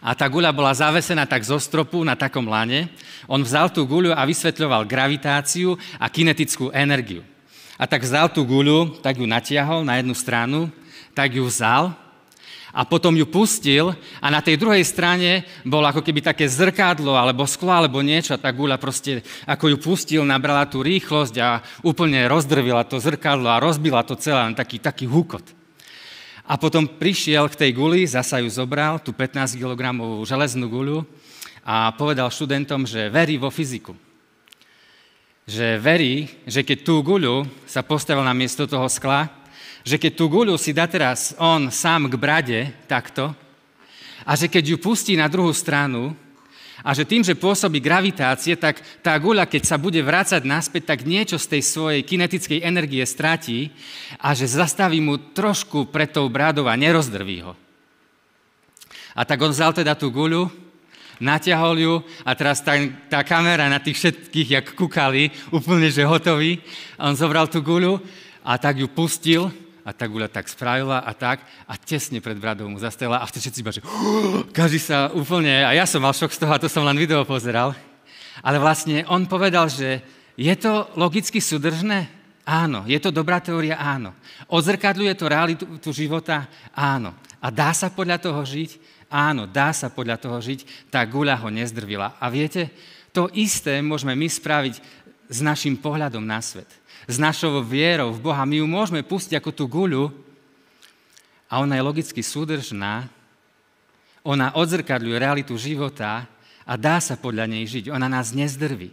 a 0.00 0.14
tá 0.14 0.30
guľa 0.30 0.54
bola 0.54 0.72
zavesená 0.72 1.26
tak 1.26 1.42
zo 1.42 1.58
stropu 1.58 2.00
na 2.06 2.14
takom 2.14 2.46
lane. 2.46 2.88
On 3.26 3.42
vzal 3.42 3.68
tú 3.68 3.84
guľu 3.84 4.14
a 4.14 4.22
vysvetľoval 4.24 4.88
gravitáciu 4.88 5.74
a 5.98 6.06
kinetickú 6.06 6.70
energiu. 6.70 7.26
A 7.76 7.84
tak 7.84 8.06
vzal 8.06 8.32
tú 8.32 8.46
guľu, 8.46 9.02
tak 9.04 9.20
ju 9.20 9.26
natiahol 9.28 9.84
na 9.84 10.00
jednu 10.00 10.16
stranu, 10.16 10.72
tak 11.12 11.36
ju 11.36 11.44
vzal 11.44 11.92
a 12.76 12.84
potom 12.84 13.16
ju 13.16 13.24
pustil 13.24 13.96
a 14.20 14.28
na 14.28 14.44
tej 14.44 14.60
druhej 14.60 14.84
strane 14.84 15.48
bolo 15.64 15.88
ako 15.88 16.04
keby 16.04 16.20
také 16.20 16.44
zrkadlo 16.44 17.16
alebo 17.16 17.48
sklo 17.48 17.72
alebo 17.72 18.04
niečo 18.04 18.36
a 18.36 18.42
tá 18.42 18.52
guľa 18.52 18.76
proste, 18.76 19.24
ako 19.48 19.72
ju 19.72 19.76
pustil, 19.80 20.22
nabrala 20.28 20.68
tú 20.68 20.84
rýchlosť 20.84 21.34
a 21.40 21.64
úplne 21.80 22.28
rozdrvila 22.28 22.84
to 22.84 23.00
zrkadlo 23.00 23.48
a 23.48 23.62
rozbila 23.64 24.04
to 24.04 24.12
celé 24.20 24.52
taký, 24.52 24.76
taký 24.76 25.08
húkot. 25.08 25.56
A 26.46 26.60
potom 26.60 26.84
prišiel 26.86 27.48
k 27.48 27.58
tej 27.58 27.70
guli, 27.72 28.04
zasa 28.04 28.38
ju 28.44 28.46
zobral, 28.52 29.00
tú 29.00 29.10
15 29.10 29.56
kg 29.56 29.96
železnú 30.28 30.68
guľu 30.68 30.98
a 31.64 31.90
povedal 31.96 32.30
študentom, 32.30 32.84
že 32.84 33.08
verí 33.08 33.40
vo 33.40 33.48
fyziku. 33.50 33.96
Že 35.48 35.80
verí, 35.80 36.30
že 36.46 36.62
keď 36.62 36.78
tú 36.86 37.02
guľu 37.02 37.48
sa 37.66 37.82
postavil 37.82 38.22
na 38.22 38.36
miesto 38.36 38.68
toho 38.68 38.86
skla, 38.86 39.26
že 39.86 40.02
keď 40.02 40.12
tú 40.18 40.26
guľu 40.26 40.58
si 40.58 40.74
dá 40.74 40.90
teraz 40.90 41.30
on 41.38 41.70
sám 41.70 42.10
k 42.10 42.18
brade, 42.18 42.60
takto, 42.90 43.30
a 44.26 44.34
že 44.34 44.50
keď 44.50 44.74
ju 44.74 44.76
pustí 44.82 45.14
na 45.14 45.30
druhú 45.30 45.54
stranu, 45.54 46.10
a 46.82 46.92
že 46.92 47.08
tým, 47.08 47.24
že 47.24 47.38
pôsobí 47.38 47.80
gravitácie, 47.80 48.52
tak 48.58 48.82
tá 49.00 49.16
guľa, 49.16 49.48
keď 49.48 49.62
sa 49.64 49.80
bude 49.80 49.96
vrácať 50.02 50.44
naspäť, 50.44 50.92
tak 50.92 51.08
niečo 51.08 51.40
z 51.40 51.56
tej 51.56 51.62
svojej 51.64 52.02
kinetickej 52.04 52.60
energie 52.60 53.00
stratí 53.06 53.72
a 54.20 54.36
že 54.36 54.50
zastaví 54.50 55.00
mu 55.00 55.16
trošku 55.16 55.88
pred 55.88 56.10
tou 56.12 56.28
brádou 56.28 56.68
a 56.68 56.76
nerozdrví 56.76 57.46
ho. 57.46 57.56
A 59.16 59.24
tak 59.24 59.40
on 59.40 59.54
vzal 59.54 59.72
teda 59.72 59.96
tú 59.96 60.12
guľu, 60.12 60.52
natiahol 61.16 61.80
ju 61.80 61.94
a 62.28 62.36
teraz 62.36 62.60
tá, 62.60 62.76
tá 63.08 63.24
kamera 63.24 63.72
na 63.72 63.80
tých 63.80 63.96
všetkých, 63.96 64.48
jak 64.60 64.66
kúkali, 64.76 65.32
úplne 65.48 65.88
že 65.88 66.04
hotový, 66.04 66.60
on 67.00 67.16
zobral 67.16 67.48
tú 67.48 67.64
guľu 67.64 68.04
a 68.44 68.60
tak 68.60 68.84
ju 68.84 68.86
pustil 68.92 69.48
a 69.86 69.94
tá 69.94 70.10
guľa 70.10 70.26
tak 70.26 70.50
spravila 70.50 70.98
a 71.06 71.14
tak 71.14 71.46
a 71.70 71.78
tesne 71.78 72.18
pred 72.18 72.34
bradou 72.34 72.66
mu 72.66 72.74
zastela 72.82 73.22
a 73.22 73.28
vtedy 73.30 73.46
všetci 73.46 73.60
iba, 73.62 73.70
že 73.70 73.82
každý 74.50 74.82
sa 74.82 75.14
úplne, 75.14 75.62
a 75.62 75.70
ja 75.78 75.86
som 75.86 76.02
mal 76.02 76.10
šok 76.10 76.34
z 76.34 76.42
toho 76.42 76.50
a 76.50 76.58
to 76.58 76.66
som 76.66 76.82
len 76.82 76.98
video 76.98 77.22
pozeral, 77.22 77.70
ale 78.42 78.58
vlastne 78.58 79.06
on 79.06 79.30
povedal, 79.30 79.70
že 79.70 80.02
je 80.34 80.50
to 80.58 80.90
logicky 80.98 81.38
súdržné? 81.38 82.10
Áno. 82.44 82.84
Je 82.84 82.98
to 83.00 83.14
dobrá 83.14 83.40
teória? 83.40 83.78
Áno. 83.80 84.12
Odzrkadľuje 84.50 85.12
to 85.16 85.30
realitu 85.30 85.64
tu 85.80 85.90
života? 85.90 86.46
Áno. 86.76 87.16
A 87.40 87.48
dá 87.48 87.72
sa 87.72 87.88
podľa 87.88 88.20
toho 88.20 88.44
žiť? 88.44 88.78
Áno, 89.08 89.48
dá 89.48 89.72
sa 89.72 89.88
podľa 89.88 90.20
toho 90.20 90.38
žiť. 90.38 90.90
Tá 90.92 91.02
guľa 91.08 91.40
ho 91.40 91.48
nezdrvila. 91.48 92.20
A 92.20 92.28
viete, 92.28 92.70
to 93.10 93.32
isté 93.32 93.80
môžeme 93.80 94.12
my 94.12 94.28
spraviť 94.28 94.78
s 95.26 95.38
našim 95.42 95.74
pohľadom 95.74 96.22
na 96.22 96.38
svet 96.38 96.68
s 97.06 97.16
našou 97.16 97.62
vierou 97.62 98.10
v 98.10 98.22
Boha. 98.22 98.42
My 98.42 98.58
ju 98.58 98.66
môžeme 98.66 99.06
pustiť 99.06 99.38
ako 99.38 99.50
tú 99.54 99.64
guľu 99.70 100.10
a 101.46 101.62
ona 101.62 101.78
je 101.78 101.86
logicky 101.86 102.20
súdržná, 102.20 103.06
ona 104.26 104.50
odzrkadľuje 104.58 105.16
realitu 105.22 105.54
života 105.54 106.26
a 106.66 106.72
dá 106.74 106.98
sa 106.98 107.14
podľa 107.14 107.46
nej 107.46 107.62
žiť. 107.62 107.94
Ona 107.94 108.10
nás 108.10 108.34
nezdrví. 108.34 108.90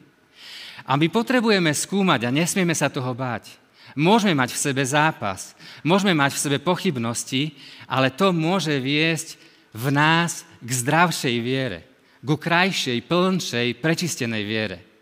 A 0.86 0.94
my 0.94 1.10
potrebujeme 1.10 1.74
skúmať 1.74 2.30
a 2.30 2.34
nesmieme 2.34 2.78
sa 2.78 2.94
toho 2.94 3.18
báť. 3.18 3.58
Môžeme 3.98 4.38
mať 4.38 4.54
v 4.54 4.62
sebe 4.62 4.84
zápas, 4.86 5.54
môžeme 5.86 6.18
mať 6.18 6.34
v 6.34 6.44
sebe 6.46 6.58
pochybnosti, 6.62 7.54
ale 7.86 8.10
to 8.10 8.34
môže 8.34 8.74
viesť 8.82 9.38
v 9.74 9.94
nás 9.94 10.46
k 10.62 10.70
zdravšej 10.70 11.36
viere, 11.42 11.86
ku 12.22 12.38
krajšej, 12.38 13.06
plnšej, 13.06 13.78
prečistenej 13.82 14.44
viere. 14.46 14.93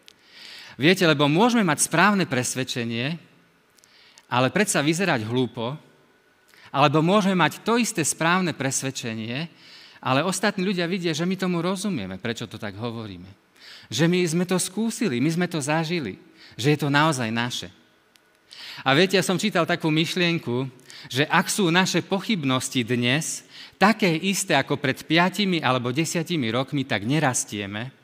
Viete, 0.81 1.05
lebo 1.05 1.29
môžeme 1.29 1.61
mať 1.61 1.85
správne 1.85 2.25
presvedčenie, 2.25 3.13
ale 4.33 4.49
predsa 4.49 4.81
vyzerať 4.81 5.29
hlúpo, 5.29 5.77
alebo 6.73 7.05
môžeme 7.05 7.37
mať 7.37 7.61
to 7.61 7.77
isté 7.77 8.01
správne 8.01 8.57
presvedčenie, 8.57 9.45
ale 10.01 10.25
ostatní 10.25 10.65
ľudia 10.65 10.89
vidia, 10.89 11.13
že 11.13 11.29
my 11.29 11.37
tomu 11.37 11.61
rozumieme, 11.61 12.17
prečo 12.17 12.49
to 12.49 12.57
tak 12.57 12.73
hovoríme. 12.81 13.29
Že 13.93 14.09
my 14.09 14.19
sme 14.25 14.45
to 14.49 14.57
skúsili, 14.57 15.21
my 15.21 15.29
sme 15.29 15.45
to 15.45 15.61
zažili, 15.61 16.17
že 16.57 16.73
je 16.73 16.77
to 16.81 16.89
naozaj 16.89 17.29
naše. 17.29 17.69
A 18.81 18.97
viete, 18.97 19.13
ja 19.13 19.21
som 19.21 19.37
čítal 19.37 19.69
takú 19.69 19.93
myšlienku, 19.93 20.65
že 21.13 21.29
ak 21.29 21.45
sú 21.45 21.69
naše 21.69 22.01
pochybnosti 22.01 22.81
dnes 22.81 23.45
také 23.77 24.09
isté 24.17 24.57
ako 24.57 24.81
pred 24.81 24.97
piatimi 25.05 25.61
alebo 25.61 25.93
desiatimi 25.93 26.49
rokmi, 26.49 26.89
tak 26.89 27.05
nerastieme, 27.05 28.00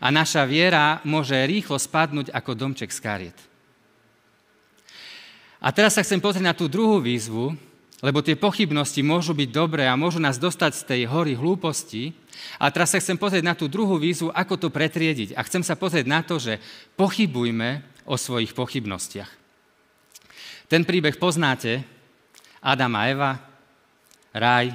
a 0.00 0.06
naša 0.12 0.44
viera 0.44 1.00
môže 1.02 1.34
rýchlo 1.34 1.80
spadnúť 1.80 2.32
ako 2.32 2.52
domček 2.52 2.92
z 2.92 3.00
kariet. 3.00 3.38
A 5.60 5.72
teraz 5.72 5.96
sa 5.96 6.04
chcem 6.04 6.20
pozrieť 6.20 6.44
na 6.44 6.54
tú 6.54 6.68
druhú 6.68 7.00
výzvu, 7.00 7.56
lebo 8.04 8.20
tie 8.20 8.36
pochybnosti 8.36 9.00
môžu 9.00 9.32
byť 9.32 9.48
dobré 9.48 9.88
a 9.88 9.96
môžu 9.96 10.20
nás 10.20 10.36
dostať 10.36 10.72
z 10.76 10.82
tej 10.84 11.02
hory 11.08 11.32
hlúposti. 11.32 12.12
A 12.60 12.68
teraz 12.68 12.92
sa 12.92 13.00
chcem 13.00 13.16
pozrieť 13.16 13.42
na 13.42 13.56
tú 13.56 13.66
druhú 13.66 13.96
výzvu, 13.96 14.28
ako 14.36 14.60
to 14.60 14.68
pretriediť. 14.68 15.32
A 15.32 15.40
chcem 15.48 15.64
sa 15.64 15.72
pozrieť 15.80 16.04
na 16.04 16.20
to, 16.20 16.36
že 16.36 16.60
pochybujme 17.00 17.80
o 18.04 18.20
svojich 18.20 18.52
pochybnostiach. 18.52 19.32
Ten 20.68 20.84
príbeh 20.84 21.16
poznáte. 21.16 21.82
Adam 22.60 22.92
a 22.98 23.02
Eva, 23.06 23.32
raj, 24.34 24.74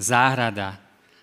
záhrada, 0.00 0.80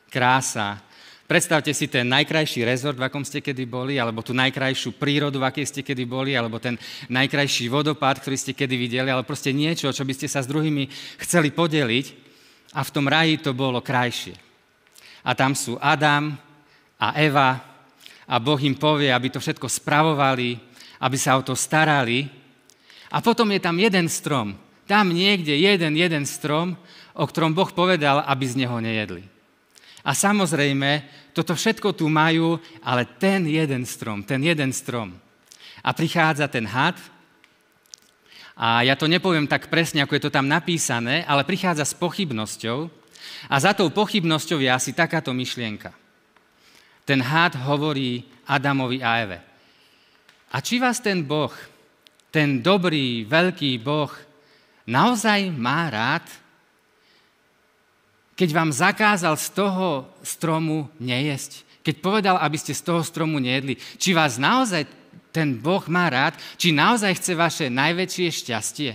krása, 0.08 0.80
Predstavte 1.30 1.70
si 1.78 1.86
ten 1.86 2.10
najkrajší 2.10 2.66
rezort, 2.66 2.98
v 2.98 3.06
akom 3.06 3.22
ste 3.22 3.38
kedy 3.38 3.70
boli, 3.70 4.02
alebo 4.02 4.26
tú 4.26 4.34
najkrajšiu 4.34 4.98
prírodu, 4.98 5.38
v 5.38 5.46
akej 5.46 5.66
ste 5.70 5.82
kedy 5.86 6.10
boli, 6.10 6.34
alebo 6.34 6.58
ten 6.58 6.74
najkrajší 7.06 7.70
vodopád, 7.70 8.18
ktorý 8.18 8.34
ste 8.34 8.58
kedy 8.58 8.74
videli, 8.74 9.06
ale 9.06 9.22
proste 9.22 9.54
niečo, 9.54 9.94
čo 9.94 10.02
by 10.02 10.14
ste 10.18 10.26
sa 10.26 10.42
s 10.42 10.50
druhými 10.50 10.90
chceli 11.22 11.54
podeliť. 11.54 12.06
A 12.74 12.82
v 12.82 12.90
tom 12.90 13.06
raji 13.06 13.46
to 13.46 13.54
bolo 13.54 13.78
krajšie. 13.78 14.34
A 15.22 15.38
tam 15.38 15.54
sú 15.54 15.78
Adam 15.78 16.34
a 16.98 17.14
Eva 17.22 17.62
a 18.26 18.36
Boh 18.42 18.58
im 18.66 18.74
povie, 18.74 19.14
aby 19.14 19.30
to 19.30 19.38
všetko 19.38 19.70
spravovali, 19.70 20.58
aby 21.06 21.18
sa 21.22 21.38
o 21.38 21.46
to 21.46 21.54
starali. 21.54 22.26
A 23.14 23.22
potom 23.22 23.54
je 23.54 23.62
tam 23.62 23.78
jeden 23.78 24.10
strom. 24.10 24.58
Tam 24.90 25.14
niekde 25.14 25.54
jeden, 25.54 25.94
jeden 25.94 26.26
strom, 26.26 26.74
o 27.14 27.22
ktorom 27.30 27.54
Boh 27.54 27.70
povedal, 27.70 28.26
aby 28.26 28.50
z 28.50 28.66
neho 28.66 28.82
nejedli. 28.82 29.38
A 30.10 30.18
samozrejme, 30.18 31.06
toto 31.38 31.54
všetko 31.54 31.94
tu 31.94 32.10
majú, 32.10 32.58
ale 32.82 33.06
ten 33.06 33.46
jeden 33.46 33.86
strom, 33.86 34.26
ten 34.26 34.42
jeden 34.42 34.74
strom. 34.74 35.14
A 35.86 35.94
prichádza 35.94 36.50
ten 36.50 36.66
had, 36.66 36.98
a 38.60 38.84
ja 38.84 39.00
to 39.00 39.08
nepoviem 39.08 39.48
tak 39.48 39.72
presne, 39.72 40.04
ako 40.04 40.20
je 40.20 40.24
to 40.28 40.36
tam 40.36 40.44
napísané, 40.44 41.24
ale 41.24 41.48
prichádza 41.48 41.88
s 41.88 41.96
pochybnosťou 41.96 42.92
a 43.48 43.56
za 43.56 43.72
tou 43.72 43.88
pochybnosťou 43.88 44.60
je 44.60 44.68
asi 44.68 44.92
takáto 44.92 45.32
myšlienka. 45.32 45.96
Ten 47.08 47.24
had 47.24 47.56
hovorí 47.56 48.28
Adamovi 48.44 49.00
a 49.00 49.24
Eve. 49.24 49.40
A 50.52 50.60
či 50.60 50.76
vás 50.76 51.00
ten 51.00 51.24
Boh, 51.24 51.56
ten 52.36 52.60
dobrý, 52.60 53.24
veľký 53.24 53.80
Boh, 53.80 54.12
naozaj 54.84 55.56
má 55.56 55.88
rád? 55.88 56.28
Keď 58.40 58.50
vám 58.56 58.72
zakázal 58.72 59.36
z 59.36 59.52
toho 59.52 60.08
stromu 60.24 60.88
nejesť, 60.96 61.68
keď 61.84 61.96
povedal, 62.00 62.36
aby 62.40 62.56
ste 62.56 62.72
z 62.72 62.88
toho 62.88 63.04
stromu 63.04 63.36
nejedli, 63.36 63.76
či 64.00 64.16
vás 64.16 64.40
naozaj 64.40 64.88
ten 65.36 65.60
Boh 65.60 65.84
má 65.92 66.08
rád, 66.08 66.40
či 66.56 66.72
naozaj 66.72 67.20
chce 67.20 67.36
vaše 67.36 67.66
najväčšie 67.68 68.28
šťastie. 68.32 68.92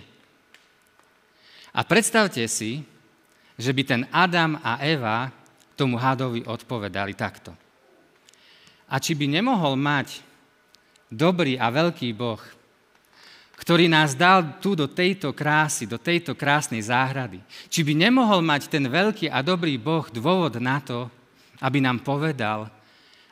A 1.77 1.81
predstavte 1.85 2.41
si, 2.49 2.89
že 3.61 3.71
by 3.77 3.83
ten 3.85 4.03
Adam 4.09 4.57
a 4.65 4.81
Eva 4.81 5.29
tomu 5.77 6.01
hadovi 6.01 6.41
odpovedali 6.49 7.13
takto. 7.13 7.53
A 8.89 8.97
či 8.97 9.13
by 9.13 9.29
nemohol 9.29 9.77
mať 9.77 10.25
dobrý 11.13 11.61
a 11.61 11.69
veľký 11.69 12.17
Boh, 12.17 12.41
ktorý 13.55 13.87
nás 13.87 14.19
dal 14.19 14.59
tu 14.59 14.75
do 14.75 14.91
tejto 14.91 15.31
krásy, 15.31 15.87
do 15.87 15.97
tejto 15.97 16.35
krásnej 16.35 16.83
záhrady. 16.83 17.39
Či 17.71 17.87
by 17.87 17.93
nemohol 17.95 18.43
mať 18.43 18.67
ten 18.67 18.85
veľký 18.85 19.31
a 19.31 19.41
dobrý 19.41 19.79
Boh 19.79 20.05
dôvod 20.11 20.59
na 20.59 20.83
to, 20.83 21.07
aby 21.63 21.79
nám 21.79 22.03
povedal 22.03 22.69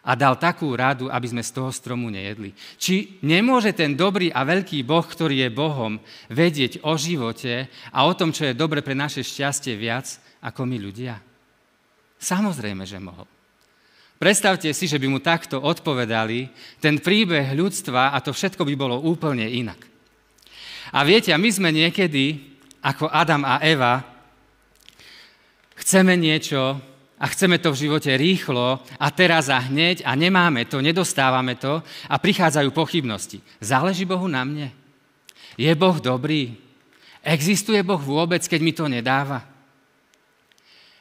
a 0.02 0.18
dal 0.18 0.34
takú 0.34 0.74
radu, 0.74 1.06
aby 1.06 1.26
sme 1.30 1.42
z 1.46 1.54
toho 1.54 1.70
stromu 1.70 2.10
nejedli. 2.10 2.50
Či 2.74 3.22
nemôže 3.22 3.70
ten 3.70 3.94
dobrý 3.94 4.34
a 4.34 4.42
veľký 4.42 4.82
Boh, 4.82 5.06
ktorý 5.06 5.46
je 5.46 5.50
Bohom, 5.54 6.02
vedieť 6.26 6.82
o 6.82 6.98
živote 6.98 7.70
a 7.94 7.98
o 8.06 8.12
tom, 8.14 8.34
čo 8.34 8.50
je 8.50 8.58
dobre 8.58 8.82
pre 8.82 8.98
naše 8.98 9.22
šťastie 9.22 9.78
viac 9.78 10.18
ako 10.42 10.66
my 10.66 10.76
ľudia? 10.82 11.22
Samozrejme, 12.18 12.82
že 12.82 12.98
mohol. 12.98 13.26
Predstavte 14.18 14.70
si, 14.70 14.86
že 14.86 15.02
by 15.02 15.06
mu 15.10 15.18
takto 15.18 15.58
odpovedali, 15.58 16.46
ten 16.78 17.02
príbeh 17.02 17.58
ľudstva 17.58 18.14
a 18.14 18.22
to 18.22 18.30
všetko 18.30 18.62
by 18.62 18.74
bolo 18.78 19.02
úplne 19.02 19.46
inak. 19.50 19.91
A 20.92 21.08
viete, 21.08 21.32
my 21.32 21.48
sme 21.48 21.72
niekedy, 21.72 22.52
ako 22.84 23.08
Adam 23.08 23.48
a 23.48 23.64
Eva, 23.64 24.04
chceme 25.80 26.20
niečo 26.20 26.76
a 27.16 27.24
chceme 27.32 27.56
to 27.56 27.72
v 27.72 27.80
živote 27.88 28.12
rýchlo 28.12 28.82
a 29.00 29.06
teraz 29.08 29.48
a 29.48 29.56
hneď 29.56 30.04
a 30.04 30.12
nemáme 30.12 30.68
to, 30.68 30.84
nedostávame 30.84 31.56
to 31.56 31.80
a 32.10 32.16
prichádzajú 32.20 32.68
pochybnosti. 32.76 33.40
Záleží 33.62 34.04
Bohu 34.04 34.28
na 34.28 34.44
mne? 34.44 34.68
Je 35.56 35.72
Boh 35.72 35.96
dobrý? 35.96 36.60
Existuje 37.24 37.80
Boh 37.80 38.02
vôbec, 38.02 38.44
keď 38.44 38.60
mi 38.60 38.72
to 38.74 38.84
nedáva? 38.84 39.48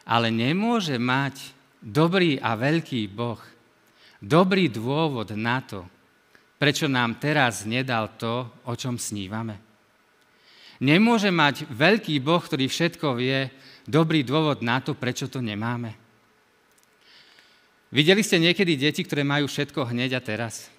Ale 0.08 0.32
nemôže 0.32 0.96
mať 0.96 1.52
dobrý 1.82 2.38
a 2.40 2.56
veľký 2.56 3.10
Boh 3.12 3.42
dobrý 4.22 4.70
dôvod 4.70 5.34
na 5.34 5.66
to, 5.66 5.84
prečo 6.62 6.86
nám 6.86 7.18
teraz 7.18 7.66
nedal 7.66 8.14
to, 8.22 8.46
o 8.70 8.74
čom 8.78 9.02
snívame. 9.02 9.71
Nemôže 10.82 11.30
mať 11.30 11.70
veľký 11.70 12.18
Boh, 12.26 12.42
ktorý 12.42 12.66
všetko 12.66 13.14
vie, 13.14 13.54
dobrý 13.86 14.26
dôvod 14.26 14.66
na 14.66 14.82
to, 14.82 14.98
prečo 14.98 15.30
to 15.30 15.38
nemáme. 15.38 15.94
Videli 17.94 18.26
ste 18.26 18.42
niekedy 18.42 18.80
deti, 18.80 19.06
ktoré 19.06 19.22
majú 19.22 19.46
všetko 19.46 19.94
hneď 19.94 20.18
a 20.18 20.22
teraz? 20.24 20.74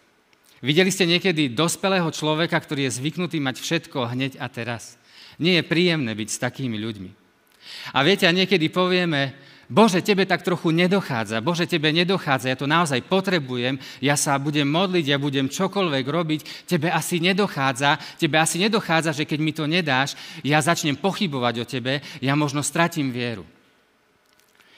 Videli 0.58 0.90
ste 0.90 1.06
niekedy 1.06 1.54
dospelého 1.54 2.10
človeka, 2.10 2.58
ktorý 2.58 2.90
je 2.90 2.98
zvyknutý 2.98 3.38
mať 3.38 3.62
všetko 3.62 4.10
hneď 4.10 4.42
a 4.42 4.50
teraz? 4.50 4.98
Nie 5.38 5.62
je 5.62 5.70
príjemné 5.70 6.18
byť 6.18 6.28
s 6.34 6.42
takými 6.42 6.82
ľuďmi. 6.82 7.10
A 7.94 8.02
viete, 8.02 8.26
a 8.26 8.34
niekedy 8.34 8.74
povieme, 8.74 9.38
Bože, 9.72 10.04
tebe 10.04 10.28
tak 10.28 10.44
trochu 10.44 10.68
nedochádza, 10.68 11.40
Bože, 11.40 11.64
tebe 11.64 11.88
nedochádza, 11.96 12.52
ja 12.52 12.60
to 12.60 12.68
naozaj 12.68 13.00
potrebujem, 13.08 13.80
ja 14.04 14.20
sa 14.20 14.36
budem 14.36 14.68
modliť, 14.68 15.04
ja 15.08 15.16
budem 15.16 15.48
čokoľvek 15.48 16.04
robiť, 16.04 16.40
tebe 16.68 16.92
asi 16.92 17.24
nedochádza, 17.24 17.96
tebe 18.20 18.36
asi 18.36 18.60
nedochádza, 18.60 19.16
že 19.16 19.24
keď 19.24 19.38
mi 19.40 19.56
to 19.56 19.64
nedáš, 19.64 20.12
ja 20.44 20.60
začnem 20.60 21.00
pochybovať 21.00 21.54
o 21.56 21.64
tebe, 21.64 22.04
ja 22.20 22.36
možno 22.36 22.60
stratím 22.60 23.08
vieru. 23.08 23.48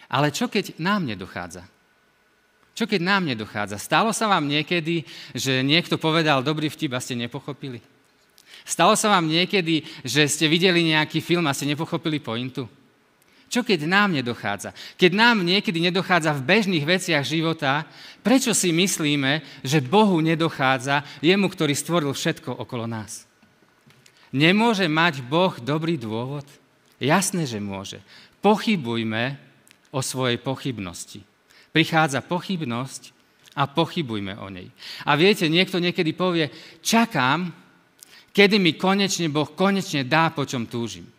Ale 0.06 0.30
čo 0.30 0.46
keď 0.46 0.78
nám 0.78 1.02
nedochádza? 1.10 1.66
Čo 2.78 2.86
keď 2.86 3.02
nám 3.02 3.26
nedochádza? 3.26 3.82
Stalo 3.82 4.14
sa 4.14 4.30
vám 4.30 4.46
niekedy, 4.46 5.02
že 5.34 5.66
niekto 5.66 5.98
povedal 5.98 6.46
dobrý 6.46 6.70
vtip 6.70 6.94
a 6.94 7.02
ste 7.02 7.18
nepochopili? 7.18 7.82
Stalo 8.62 8.94
sa 8.94 9.10
vám 9.10 9.26
niekedy, 9.26 9.82
že 10.06 10.30
ste 10.30 10.46
videli 10.46 10.86
nejaký 10.86 11.18
film 11.18 11.50
a 11.50 11.56
ste 11.56 11.66
nepochopili 11.66 12.22
pointu? 12.22 12.70
Čo 13.54 13.62
keď 13.62 13.87
nám 13.87 14.11
nedochádza? 14.11 14.75
Keď 14.99 15.14
nám 15.14 15.46
niekedy 15.46 15.78
nedochádza 15.78 16.34
v 16.34 16.42
bežných 16.42 16.82
veciach 16.82 17.23
života, 17.23 17.87
prečo 18.26 18.50
si 18.50 18.75
myslíme, 18.75 19.62
že 19.62 19.78
Bohu 19.78 20.18
nedochádza, 20.18 21.07
jemu, 21.22 21.46
ktorý 21.46 21.70
stvoril 21.70 22.11
všetko 22.11 22.50
okolo 22.50 22.90
nás? 22.90 23.31
Nemôže 24.35 24.90
mať 24.90 25.22
Boh 25.22 25.55
dobrý 25.62 25.94
dôvod? 25.94 26.42
Jasné, 26.98 27.46
že 27.46 27.62
môže. 27.62 28.02
Pochybujme 28.42 29.38
o 29.94 30.02
svojej 30.02 30.42
pochybnosti. 30.42 31.22
Prichádza 31.70 32.26
pochybnosť 32.26 33.14
a 33.55 33.70
pochybujme 33.70 34.35
o 34.35 34.50
nej. 34.50 34.66
A 35.07 35.14
viete, 35.14 35.46
niekto 35.46 35.79
niekedy 35.79 36.11
povie, 36.11 36.50
čakám, 36.83 37.55
kedy 38.35 38.59
mi 38.59 38.74
konečne 38.74 39.31
Boh 39.31 39.46
konečne 39.55 40.02
dá, 40.02 40.35
po 40.35 40.42
čom 40.42 40.66
túžim. 40.66 41.13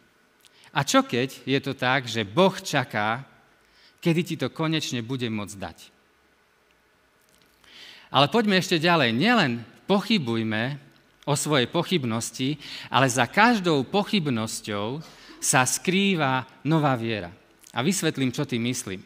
A 0.76 0.84
čo 0.84 1.08
keď 1.08 1.48
je 1.48 1.60
to 1.64 1.72
tak, 1.72 2.04
že 2.04 2.28
Boh 2.28 2.52
čaká, 2.60 3.24
kedy 4.04 4.22
ti 4.28 4.36
to 4.36 4.52
konečne 4.52 5.00
bude 5.00 5.26
môcť 5.32 5.56
dať? 5.56 5.78
Ale 8.12 8.28
poďme 8.28 8.60
ešte 8.60 8.76
ďalej. 8.76 9.16
Nielen 9.16 9.64
pochybujme 9.88 10.78
o 11.26 11.34
svojej 11.34 11.72
pochybnosti, 11.72 12.60
ale 12.92 13.08
za 13.08 13.26
každou 13.26 13.88
pochybnosťou 13.88 15.02
sa 15.42 15.66
skrýva 15.66 16.46
nová 16.68 16.94
viera. 17.00 17.32
A 17.76 17.80
vysvetlím, 17.82 18.36
čo 18.36 18.48
tým 18.48 18.68
myslím. 18.68 19.02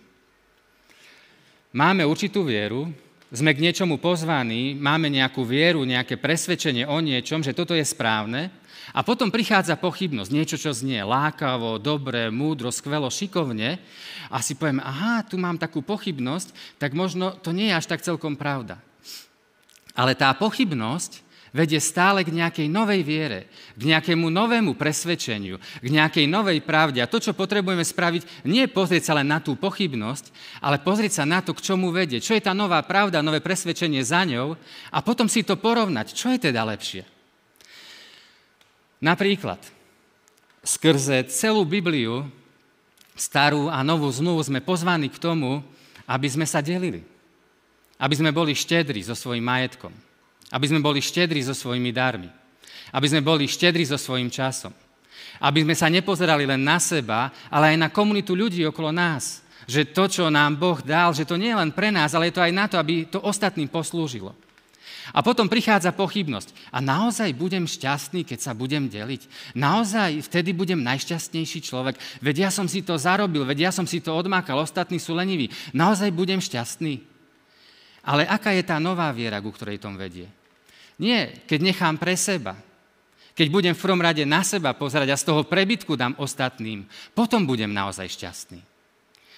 Máme 1.74 2.02
určitú 2.02 2.42
vieru, 2.42 2.90
sme 3.30 3.54
k 3.54 3.62
niečomu 3.62 4.02
pozvaní, 4.02 4.74
máme 4.74 5.06
nejakú 5.14 5.46
vieru, 5.46 5.86
nejaké 5.86 6.18
presvedčenie 6.18 6.90
o 6.90 6.98
niečom, 6.98 7.46
že 7.46 7.54
toto 7.54 7.78
je 7.78 7.86
správne 7.86 8.50
a 8.90 9.06
potom 9.06 9.30
prichádza 9.30 9.78
pochybnosť, 9.78 10.34
niečo, 10.34 10.58
čo 10.58 10.74
znie 10.74 11.06
lákavo, 11.06 11.78
dobre, 11.78 12.34
múdro, 12.34 12.74
skvelo, 12.74 13.06
šikovne 13.14 13.78
a 14.34 14.38
si 14.42 14.58
poviem, 14.58 14.82
aha, 14.82 15.22
tu 15.22 15.38
mám 15.38 15.62
takú 15.62 15.86
pochybnosť, 15.86 16.82
tak 16.82 16.98
možno 16.98 17.38
to 17.38 17.54
nie 17.54 17.70
je 17.70 17.78
až 17.78 17.86
tak 17.86 18.02
celkom 18.02 18.34
pravda. 18.34 18.82
Ale 19.94 20.18
tá 20.18 20.34
pochybnosť 20.34 21.29
vedie 21.52 21.82
stále 21.82 22.22
k 22.22 22.34
nejakej 22.34 22.68
novej 22.70 23.02
viere, 23.02 23.40
k 23.74 23.90
nejakému 23.90 24.30
novému 24.30 24.78
presvedčeniu, 24.78 25.58
k 25.58 25.88
nejakej 25.88 26.26
novej 26.30 26.62
pravde. 26.62 27.02
A 27.02 27.10
to, 27.10 27.18
čo 27.18 27.34
potrebujeme 27.34 27.82
spraviť, 27.82 28.46
nie 28.46 28.66
je 28.66 28.74
pozrieť 28.74 29.10
sa 29.10 29.18
len 29.18 29.28
na 29.28 29.42
tú 29.42 29.58
pochybnosť, 29.58 30.30
ale 30.62 30.82
pozrieť 30.82 31.22
sa 31.22 31.26
na 31.26 31.42
to, 31.42 31.58
k 31.58 31.64
čomu 31.66 31.90
vedie. 31.90 32.22
Čo 32.22 32.38
je 32.38 32.46
tá 32.46 32.54
nová 32.54 32.82
pravda, 32.86 33.26
nové 33.26 33.42
presvedčenie 33.42 34.02
za 34.06 34.26
ňou 34.26 34.54
a 34.94 34.98
potom 35.02 35.26
si 35.26 35.42
to 35.42 35.58
porovnať. 35.58 36.14
Čo 36.14 36.34
je 36.34 36.40
teda 36.50 36.62
lepšie? 36.66 37.06
Napríklad, 39.00 39.64
skrze 40.60 41.32
celú 41.32 41.64
Bibliu, 41.64 42.28
starú 43.16 43.72
a 43.72 43.84
novú 43.84 44.12
zmluvu, 44.12 44.44
sme 44.44 44.60
pozvaní 44.64 45.08
k 45.08 45.20
tomu, 45.20 45.64
aby 46.08 46.28
sme 46.28 46.48
sa 46.48 46.60
delili. 46.60 47.04
Aby 48.00 48.16
sme 48.16 48.32
boli 48.32 48.56
štedri 48.56 49.04
so 49.04 49.16
svojím 49.16 49.44
majetkom. 49.44 50.09
Aby 50.50 50.66
sme 50.70 50.82
boli 50.82 51.00
štedri 51.02 51.42
so 51.46 51.54
svojimi 51.54 51.94
darmi. 51.94 52.30
Aby 52.90 53.06
sme 53.10 53.22
boli 53.22 53.46
štedri 53.46 53.86
so 53.86 53.98
svojím 53.98 54.34
časom. 54.34 54.74
Aby 55.38 55.62
sme 55.62 55.76
sa 55.78 55.88
nepozerali 55.88 56.50
len 56.50 56.60
na 56.60 56.82
seba, 56.82 57.30
ale 57.54 57.76
aj 57.76 57.78
na 57.78 57.90
komunitu 57.94 58.34
ľudí 58.34 58.66
okolo 58.66 58.90
nás. 58.90 59.46
Že 59.70 59.94
to, 59.94 60.04
čo 60.10 60.24
nám 60.34 60.58
Boh 60.58 60.82
dal, 60.82 61.14
že 61.14 61.30
to 61.30 61.38
nie 61.38 61.54
je 61.54 61.60
len 61.62 61.70
pre 61.70 61.94
nás, 61.94 62.18
ale 62.18 62.34
je 62.34 62.42
to 62.42 62.46
aj 62.46 62.54
na 62.54 62.66
to, 62.66 62.82
aby 62.82 63.06
to 63.06 63.22
ostatným 63.22 63.70
poslúžilo. 63.70 64.34
A 65.14 65.26
potom 65.26 65.50
prichádza 65.50 65.94
pochybnosť. 65.94 66.54
A 66.70 66.82
naozaj 66.82 67.34
budem 67.34 67.66
šťastný, 67.66 68.26
keď 68.26 68.40
sa 68.42 68.54
budem 68.54 68.90
deliť? 68.90 69.54
Naozaj 69.58 70.26
vtedy 70.30 70.54
budem 70.54 70.82
najšťastnejší 70.86 71.66
človek? 71.66 71.98
Veď 72.22 72.50
ja 72.50 72.52
som 72.54 72.70
si 72.70 72.86
to 72.86 72.98
zarobil, 72.98 73.46
veď 73.46 73.70
ja 73.70 73.72
som 73.74 73.90
si 73.90 74.02
to 74.02 74.14
odmákal, 74.14 74.62
ostatní 74.62 75.02
sú 75.02 75.18
leniví. 75.18 75.50
Naozaj 75.74 76.14
budem 76.14 76.42
šťastný? 76.42 77.02
Ale 78.06 78.26
aká 78.26 78.54
je 78.54 78.64
tá 78.66 78.78
nová 78.78 79.10
viera, 79.10 79.42
ku 79.42 79.50
ktorej 79.50 79.82
tom 79.82 79.98
vedie? 79.98 80.30
Nie, 81.00 81.40
keď 81.48 81.60
nechám 81.64 81.96
pre 81.96 82.14
seba. 82.20 82.60
Keď 83.32 83.48
budem 83.48 83.72
v 83.72 83.80
prvom 83.80 84.04
rade 84.04 84.28
na 84.28 84.44
seba 84.44 84.76
pozerať 84.76 85.16
a 85.16 85.20
z 85.20 85.24
toho 85.32 85.48
prebytku 85.48 85.96
dám 85.96 86.12
ostatným, 86.20 86.84
potom 87.16 87.48
budem 87.48 87.72
naozaj 87.72 88.12
šťastný. 88.12 88.60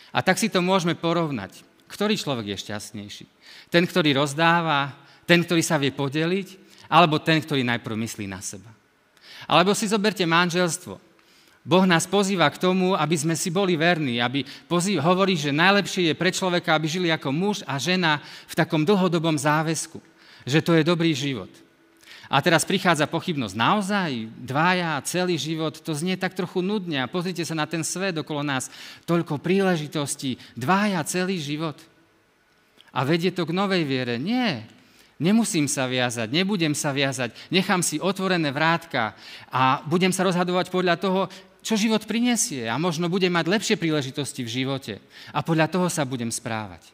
A 0.09 0.25
tak 0.25 0.41
si 0.41 0.49
to 0.49 0.57
môžeme 0.59 0.97
porovnať. 0.97 1.61
Ktorý 1.85 2.17
človek 2.17 2.55
je 2.55 2.61
šťastnejší? 2.65 3.25
Ten, 3.69 3.85
ktorý 3.85 4.17
rozdáva, 4.17 4.97
ten, 5.29 5.45
ktorý 5.45 5.61
sa 5.61 5.77
vie 5.77 5.93
podeliť, 5.93 6.57
alebo 6.89 7.21
ten, 7.21 7.39
ktorý 7.39 7.61
najprv 7.61 7.95
myslí 8.09 8.25
na 8.25 8.41
seba. 8.41 8.73
Alebo 9.45 9.77
si 9.77 9.85
zoberte 9.85 10.25
manželstvo. 10.25 10.97
Boh 11.61 11.85
nás 11.85 12.09
pozýva 12.09 12.49
k 12.49 12.57
tomu, 12.57 12.97
aby 12.97 13.13
sme 13.13 13.37
si 13.37 13.53
boli 13.53 13.77
verní, 13.77 14.17
aby 14.17 14.41
pozýva, 14.65 15.05
hovorí, 15.05 15.37
že 15.37 15.53
najlepšie 15.53 16.09
je 16.09 16.17
pre 16.17 16.33
človeka, 16.33 16.73
aby 16.73 16.89
žili 16.89 17.13
ako 17.13 17.29
muž 17.29 17.61
a 17.69 17.77
žena 17.77 18.17
v 18.49 18.57
takom 18.57 18.81
dlhodobom 18.81 19.37
záväzku. 19.37 20.01
Že 20.45 20.59
to 20.61 20.71
je 20.77 20.83
dobrý 20.83 21.11
život. 21.13 21.49
A 22.31 22.39
teraz 22.39 22.63
prichádza 22.63 23.11
pochybnosť. 23.11 23.55
Naozaj, 23.59 24.11
dvaja, 24.39 25.03
celý 25.03 25.35
život, 25.35 25.75
to 25.83 25.91
znie 25.91 26.15
tak 26.15 26.31
trochu 26.31 26.63
nudne. 26.63 27.03
A 27.03 27.11
pozrite 27.11 27.43
sa 27.43 27.51
na 27.51 27.67
ten 27.67 27.83
svet 27.83 28.15
okolo 28.15 28.39
nás. 28.39 28.71
Toľko 29.03 29.43
príležitostí, 29.43 30.39
dvaja, 30.55 31.03
celý 31.03 31.43
život. 31.43 31.75
A 32.95 33.03
vedie 33.03 33.35
to 33.35 33.43
k 33.43 33.51
novej 33.51 33.83
viere. 33.83 34.15
Nie. 34.15 34.63
Nemusím 35.21 35.69
sa 35.69 35.85
viazať, 35.85 36.33
nebudem 36.33 36.73
sa 36.73 36.89
viazať, 36.89 37.37
nechám 37.53 37.85
si 37.85 38.01
otvorené 38.01 38.49
vrátka 38.49 39.13
a 39.53 39.85
budem 39.85 40.09
sa 40.09 40.25
rozhadovať 40.25 40.73
podľa 40.73 40.97
toho, 40.97 41.29
čo 41.61 41.77
život 41.77 42.01
prinesie 42.09 42.65
a 42.65 42.81
možno 42.81 43.05
budem 43.05 43.29
mať 43.29 43.45
lepšie 43.45 43.75
príležitosti 43.77 44.41
v 44.41 44.49
živote 44.49 44.97
a 45.29 45.45
podľa 45.45 45.69
toho 45.69 45.93
sa 45.93 46.09
budem 46.09 46.33
správať. 46.33 46.89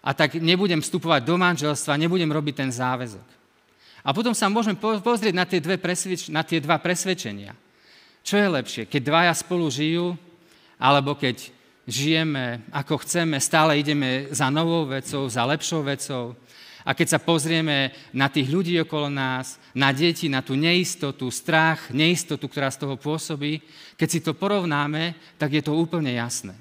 A 0.00 0.10
tak 0.16 0.40
nebudem 0.40 0.80
vstupovať 0.80 1.20
do 1.24 1.36
manželstva, 1.36 2.00
nebudem 2.00 2.32
robiť 2.32 2.54
ten 2.56 2.70
záväzok. 2.72 3.26
A 4.00 4.16
potom 4.16 4.32
sa 4.32 4.48
môžeme 4.48 4.80
pozrieť 4.80 5.34
na 5.36 5.44
tie, 5.44 5.60
dve 5.60 5.76
presvedč- 5.76 6.32
na 6.32 6.40
tie 6.40 6.56
dva 6.56 6.80
presvedčenia. 6.80 7.52
Čo 8.24 8.40
je 8.40 8.48
lepšie, 8.48 8.82
keď 8.88 9.02
dvaja 9.04 9.32
spolu 9.36 9.68
žijú, 9.68 10.16
alebo 10.80 11.12
keď 11.12 11.52
žijeme 11.84 12.64
ako 12.72 13.04
chceme, 13.04 13.36
stále 13.36 13.76
ideme 13.76 14.32
za 14.32 14.48
novou 14.48 14.88
vecou, 14.88 15.28
za 15.28 15.44
lepšou 15.44 15.84
vecou. 15.84 16.32
A 16.80 16.96
keď 16.96 17.16
sa 17.16 17.20
pozrieme 17.20 17.92
na 18.08 18.32
tých 18.32 18.48
ľudí 18.48 18.72
okolo 18.80 19.12
nás, 19.12 19.60
na 19.76 19.92
deti, 19.92 20.32
na 20.32 20.40
tú 20.40 20.56
neistotu, 20.56 21.28
strach, 21.28 21.92
neistotu, 21.92 22.48
ktorá 22.48 22.72
z 22.72 22.80
toho 22.80 22.96
pôsobí, 22.96 23.60
keď 24.00 24.08
si 24.08 24.24
to 24.24 24.32
porovnáme, 24.32 25.12
tak 25.36 25.52
je 25.52 25.60
to 25.60 25.76
úplne 25.76 26.16
jasné. 26.16 26.56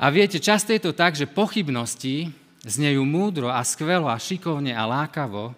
A 0.00 0.08
viete, 0.08 0.40
často 0.40 0.72
je 0.72 0.80
to 0.80 0.96
tak, 0.96 1.12
že 1.12 1.28
pochybnosti 1.28 2.32
znejú 2.64 3.04
múdro 3.04 3.52
a 3.52 3.60
skvelo 3.60 4.08
a 4.08 4.16
šikovne 4.16 4.72
a 4.72 4.88
lákavo 4.88 5.52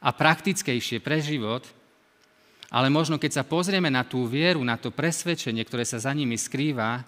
a 0.00 0.08
praktickejšie 0.08 1.04
pre 1.04 1.20
život, 1.20 1.68
ale 2.72 2.88
možno 2.88 3.20
keď 3.20 3.40
sa 3.40 3.44
pozrieme 3.44 3.92
na 3.92 4.08
tú 4.08 4.24
vieru, 4.24 4.64
na 4.64 4.80
to 4.80 4.88
presvedčenie, 4.88 5.60
ktoré 5.68 5.84
sa 5.84 6.00
za 6.00 6.16
nimi 6.16 6.40
skrýva, 6.40 7.04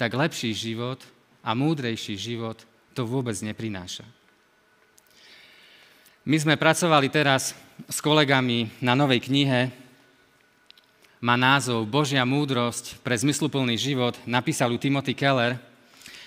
tak 0.00 0.16
lepší 0.16 0.56
život 0.56 1.04
a 1.44 1.52
múdrejší 1.52 2.16
život 2.16 2.64
to 2.96 3.04
vôbec 3.04 3.36
neprináša. 3.44 4.08
My 6.24 6.40
sme 6.40 6.56
pracovali 6.56 7.12
teraz 7.12 7.52
s 7.92 8.00
kolegami 8.00 8.72
na 8.80 8.96
novej 8.96 9.20
knihe, 9.28 9.68
má 11.20 11.36
názov 11.36 11.84
Božia 11.84 12.24
múdrosť 12.24 13.04
pre 13.04 13.16
zmysluplný 13.20 13.76
život, 13.76 14.16
napísal 14.24 14.72
ju 14.72 14.80
Timothy 14.80 15.12
Keller– 15.12 15.60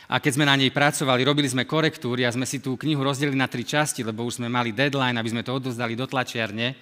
a 0.08 0.24
keď 0.24 0.40
sme 0.40 0.48
na 0.48 0.56
nej 0.56 0.72
pracovali, 0.72 1.28
robili 1.28 1.52
sme 1.52 1.68
korektúry 1.68 2.24
a 2.24 2.32
sme 2.32 2.48
si 2.48 2.64
tú 2.64 2.80
knihu 2.80 3.04
rozdelili 3.04 3.36
na 3.36 3.52
tri 3.52 3.68
časti, 3.68 4.08
lebo 4.08 4.24
už 4.24 4.40
sme 4.40 4.48
mali 4.48 4.72
deadline, 4.72 5.20
aby 5.20 5.30
sme 5.36 5.44
to 5.44 5.60
odozdali 5.60 6.00
do 6.00 6.08
tlačiarne. 6.08 6.80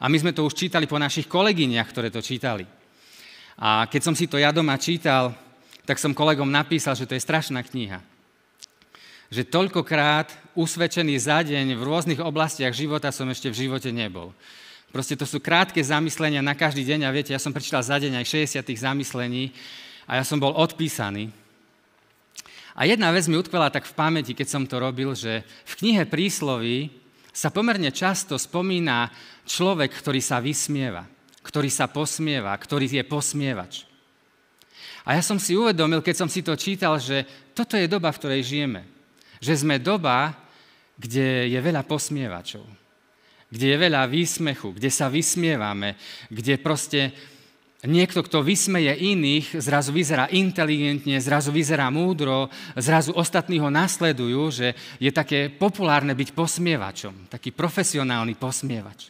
A 0.00 0.08
my 0.12 0.16
sme 0.20 0.36
to 0.36 0.44
už 0.44 0.52
čítali 0.52 0.84
po 0.84 1.00
našich 1.00 1.24
kolegyniach, 1.24 1.88
ktoré 1.88 2.12
to 2.12 2.20
čítali. 2.20 2.68
A 3.56 3.88
keď 3.88 4.00
som 4.04 4.14
si 4.16 4.28
to 4.28 4.36
ja 4.36 4.52
doma 4.52 4.76
čítal, 4.76 5.32
tak 5.88 5.96
som 5.96 6.12
kolegom 6.12 6.52
napísal, 6.52 6.92
že 6.92 7.08
to 7.08 7.16
je 7.16 7.24
strašná 7.24 7.64
kniha. 7.64 8.04
Že 9.32 9.48
toľkokrát 9.48 10.28
usvedčený 10.52 11.16
za 11.16 11.40
deň 11.40 11.80
v 11.80 11.82
rôznych 11.84 12.20
oblastiach 12.20 12.76
života 12.76 13.08
som 13.08 13.24
ešte 13.32 13.48
v 13.48 13.68
živote 13.68 13.88
nebol. 13.88 14.36
Proste 14.92 15.16
to 15.16 15.24
sú 15.24 15.40
krátke 15.40 15.80
zamyslenia 15.80 16.44
na 16.44 16.52
každý 16.52 16.84
deň 16.84 17.08
a 17.08 17.14
viete, 17.14 17.32
ja 17.32 17.40
som 17.40 17.56
prečítal 17.56 17.80
za 17.80 17.96
deň 17.96 18.20
aj 18.20 18.26
60 18.52 18.68
tých 18.68 18.84
zamyslení 18.84 19.54
a 20.04 20.20
ja 20.20 20.24
som 20.28 20.36
bol 20.36 20.52
odpísaný. 20.52 21.39
A 22.80 22.88
jedna 22.88 23.12
vec 23.12 23.28
mi 23.28 23.36
utkvela 23.36 23.68
tak 23.68 23.84
v 23.84 23.92
pamäti, 23.92 24.32
keď 24.32 24.48
som 24.48 24.64
to 24.64 24.80
robil, 24.80 25.12
že 25.12 25.44
v 25.68 25.72
knihe 25.84 26.08
prísloví 26.08 26.88
sa 27.28 27.52
pomerne 27.52 27.92
často 27.92 28.40
spomína 28.40 29.12
človek, 29.44 29.92
ktorý 30.00 30.24
sa 30.24 30.40
vysmieva, 30.40 31.04
ktorý 31.44 31.68
sa 31.68 31.92
posmieva, 31.92 32.56
ktorý 32.56 32.88
je 32.88 33.04
posmievač. 33.04 33.84
A 35.04 35.12
ja 35.12 35.20
som 35.20 35.36
si 35.36 35.52
uvedomil, 35.52 36.00
keď 36.00 36.24
som 36.24 36.28
si 36.32 36.40
to 36.40 36.56
čítal, 36.56 36.96
že 36.96 37.28
toto 37.52 37.76
je 37.76 37.84
doba, 37.84 38.16
v 38.16 38.20
ktorej 38.20 38.48
žijeme. 38.48 38.88
Že 39.44 39.60
sme 39.60 39.76
doba, 39.76 40.32
kde 40.96 41.52
je 41.52 41.60
veľa 41.60 41.84
posmievačov, 41.84 42.64
kde 43.52 43.66
je 43.72 43.76
veľa 43.76 44.08
výsmechu, 44.08 44.72
kde 44.72 44.88
sa 44.88 45.12
vysmievame, 45.12 46.00
kde 46.32 46.56
proste 46.56 47.12
Niekto, 47.80 48.20
kto 48.20 48.44
vysmeje 48.44 48.92
iných, 48.92 49.56
zrazu 49.56 49.96
vyzerá 49.96 50.28
inteligentne, 50.28 51.16
zrazu 51.16 51.48
vyzerá 51.48 51.88
múdro, 51.88 52.52
zrazu 52.76 53.16
ostatní 53.16 53.56
ho 53.56 53.72
nasledujú, 53.72 54.52
že 54.52 54.76
je 55.00 55.08
také 55.08 55.48
populárne 55.48 56.12
byť 56.12 56.36
posmievačom, 56.36 57.32
taký 57.32 57.56
profesionálny 57.56 58.36
posmievač. 58.36 59.08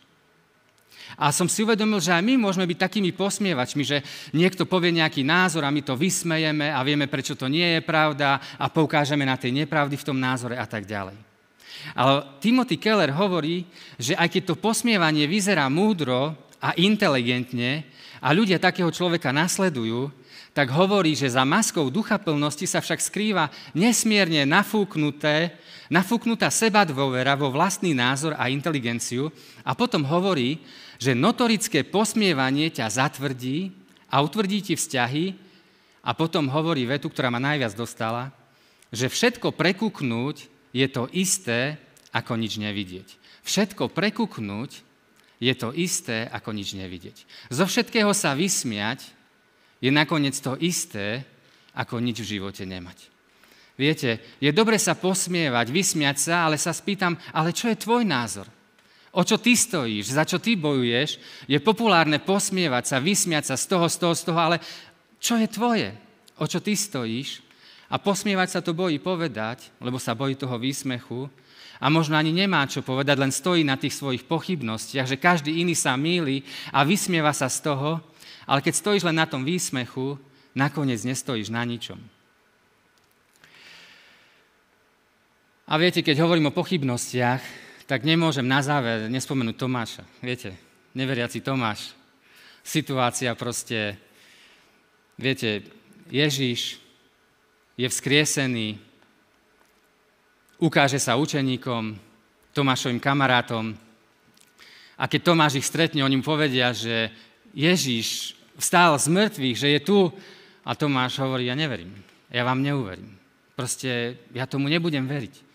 A 1.19 1.35
som 1.35 1.51
si 1.51 1.67
uvedomil, 1.67 1.99
že 1.99 2.15
aj 2.15 2.23
my 2.23 2.39
môžeme 2.39 2.71
byť 2.71 2.79
takými 2.79 3.11
posmievačmi, 3.11 3.83
že 3.83 4.07
niekto 4.31 4.63
povie 4.71 4.95
nejaký 4.95 5.27
názor 5.27 5.67
a 5.67 5.75
my 5.75 5.83
to 5.83 5.99
vysmejeme 5.99 6.71
a 6.71 6.79
vieme, 6.87 7.11
prečo 7.11 7.35
to 7.35 7.51
nie 7.51 7.75
je 7.75 7.81
pravda 7.83 8.39
a 8.55 8.71
poukážeme 8.71 9.27
na 9.27 9.35
tej 9.35 9.51
nepravdy 9.51 9.99
v 9.99 10.07
tom 10.07 10.23
názore 10.23 10.55
a 10.55 10.67
tak 10.71 10.87
ďalej. 10.87 11.19
Ale 11.99 12.39
Timothy 12.39 12.79
Keller 12.79 13.11
hovorí, 13.19 13.67
že 13.99 14.15
aj 14.15 14.31
keď 14.31 14.43
to 14.55 14.63
posmievanie 14.63 15.27
vyzerá 15.27 15.67
múdro 15.67 16.39
a 16.63 16.77
inteligentne, 16.79 17.89
a 18.21 18.29
ľudia 18.37 18.61
takého 18.61 18.93
človeka 18.93 19.33
nasledujú, 19.33 20.13
tak 20.53 20.69
hovorí, 20.75 21.15
že 21.15 21.31
za 21.31 21.47
maskou 21.47 21.89
ducha 21.89 22.19
plnosti 22.19 22.67
sa 22.67 22.83
však 22.83 23.01
skrýva 23.01 23.49
nesmierne 23.73 24.43
nafúknuté, 24.45 25.55
nafúknutá 25.89 26.51
seba 26.51 26.83
dôvera 26.83 27.39
vo 27.39 27.49
vlastný 27.55 27.95
názor 27.95 28.35
a 28.37 28.51
inteligenciu 28.51 29.31
a 29.63 29.73
potom 29.79 30.03
hovorí, 30.05 30.61
že 31.01 31.17
notorické 31.17 31.87
posmievanie 31.87 32.69
ťa 32.69 32.87
zatvrdí 32.93 33.73
a 34.11 34.21
utvrdí 34.21 34.61
ti 34.61 34.75
vzťahy 34.75 35.39
a 36.03 36.11
potom 36.13 36.51
hovorí 36.51 36.85
vetu, 36.85 37.09
ktorá 37.09 37.31
ma 37.31 37.41
najviac 37.41 37.73
dostala, 37.79 38.35
že 38.91 39.07
všetko 39.07 39.55
prekúknúť 39.55 40.51
je 40.75 40.87
to 40.91 41.07
isté, 41.15 41.79
ako 42.11 42.35
nič 42.35 42.59
nevidieť. 42.59 43.07
Všetko 43.47 43.91
prekúknúť 43.95 44.83
je 45.41 45.55
to 45.57 45.73
isté, 45.73 46.29
ako 46.29 46.53
nič 46.53 46.77
nevidieť. 46.77 47.25
Zo 47.49 47.65
všetkého 47.65 48.13
sa 48.13 48.37
vysmiať 48.37 49.09
je 49.81 49.89
nakoniec 49.89 50.37
to 50.37 50.55
isté, 50.61 51.25
ako 51.73 51.97
nič 51.99 52.21
v 52.21 52.37
živote 52.37 52.69
nemať. 52.69 53.09
Viete, 53.81 54.21
je 54.37 54.53
dobre 54.53 54.77
sa 54.77 54.93
posmievať, 54.93 55.73
vysmiať 55.73 56.17
sa, 56.21 56.45
ale 56.45 56.61
sa 56.61 56.77
spýtam, 56.77 57.17
ale 57.33 57.57
čo 57.57 57.73
je 57.73 57.81
tvoj 57.81 58.05
názor? 58.05 58.45
O 59.17 59.25
čo 59.25 59.41
ty 59.41 59.57
stojíš, 59.57 60.13
za 60.13 60.29
čo 60.29 60.37
ty 60.37 60.55
bojuješ? 60.55 61.17
Je 61.49 61.57
populárne 61.59 62.21
posmievať 62.21 62.85
sa, 62.93 63.03
vysmiať 63.03 63.51
sa 63.51 63.57
z 63.57 63.65
toho, 63.65 63.89
z 63.89 63.97
toho, 63.97 64.15
z 64.15 64.23
toho, 64.29 64.39
ale 64.39 64.57
čo 65.17 65.41
je 65.41 65.49
tvoje? 65.49 65.89
O 66.37 66.45
čo 66.45 66.61
ty 66.61 66.77
stojíš? 66.77 67.41
A 67.91 67.99
posmievať 67.99 68.49
sa 68.55 68.61
to 68.61 68.77
bojí 68.77 69.01
povedať, 69.03 69.73
lebo 69.83 69.99
sa 69.99 70.15
bojí 70.15 70.37
toho 70.37 70.61
výsmechu, 70.61 71.27
a 71.81 71.89
možno 71.89 72.15
ani 72.21 72.31
nemá 72.31 72.69
čo 72.69 72.85
povedať, 72.85 73.17
len 73.17 73.33
stojí 73.33 73.65
na 73.65 73.81
tých 73.81 73.97
svojich 73.97 74.29
pochybnostiach, 74.29 75.09
že 75.09 75.17
každý 75.17 75.65
iný 75.65 75.73
sa 75.73 75.97
míli 75.97 76.45
a 76.71 76.85
vysmieva 76.85 77.33
sa 77.33 77.49
z 77.49 77.65
toho, 77.65 78.05
ale 78.45 78.61
keď 78.61 78.75
stojíš 78.77 79.09
len 79.09 79.17
na 79.17 79.25
tom 79.25 79.43
výsmechu, 79.43 80.21
nakoniec 80.53 81.01
nestojíš 81.01 81.49
na 81.49 81.65
ničom. 81.65 81.97
A 85.71 85.79
viete, 85.79 86.03
keď 86.03 86.21
hovorím 86.21 86.51
o 86.51 86.57
pochybnostiach, 86.57 87.41
tak 87.87 88.03
nemôžem 88.03 88.43
na 88.43 88.59
záver 88.61 89.07
nespomenúť 89.07 89.57
Tomáša. 89.57 90.05
Viete, 90.19 90.59
neveriaci 90.99 91.41
Tomáš. 91.41 91.95
Situácia 92.67 93.33
proste, 93.39 93.97
viete, 95.15 95.65
Ježíš 96.11 96.83
je 97.79 97.87
vzkriesený, 97.87 98.90
ukáže 100.61 101.01
sa 101.01 101.17
učeníkom, 101.17 101.97
Tomášovým 102.51 102.99
kamarátom. 102.99 103.73
A 105.01 105.07
keď 105.07 105.33
Tomáš 105.33 105.63
ich 105.63 105.67
stretne, 105.67 106.03
oni 106.03 106.19
mu 106.19 106.25
povedia, 106.27 106.75
že 106.75 107.09
Ježíš 107.55 108.37
vstal 108.59 108.99
z 108.99 109.07
mŕtvych, 109.07 109.57
že 109.57 109.69
je 109.79 109.81
tu. 109.81 109.99
A 110.67 110.77
Tomáš 110.77 111.17
hovorí, 111.23 111.49
ja 111.49 111.57
neverím, 111.57 111.95
ja 112.29 112.45
vám 112.45 112.61
neuverím. 112.61 113.17
Proste 113.57 114.21
ja 114.35 114.45
tomu 114.45 114.69
nebudem 114.69 115.09
veriť. 115.09 115.49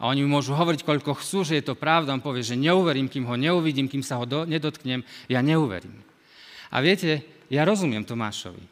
A 0.00 0.08
oni 0.08 0.24
mu 0.24 0.40
môžu 0.40 0.56
hovoriť, 0.56 0.84
koľko 0.84 1.16
chcú, 1.16 1.44
že 1.44 1.60
je 1.60 1.64
to 1.64 1.76
pravda. 1.76 2.16
On 2.16 2.24
povie, 2.24 2.44
že 2.44 2.56
neuverím, 2.56 3.08
kým 3.08 3.28
ho 3.28 3.36
neuvidím, 3.36 3.88
kým 3.88 4.04
sa 4.04 4.16
ho 4.16 4.24
do, 4.24 4.48
nedotknem, 4.48 5.04
ja 5.28 5.40
neuverím. 5.44 5.96
A 6.72 6.80
viete, 6.80 7.24
ja 7.52 7.68
rozumiem 7.68 8.04
Tomášovi. 8.04 8.64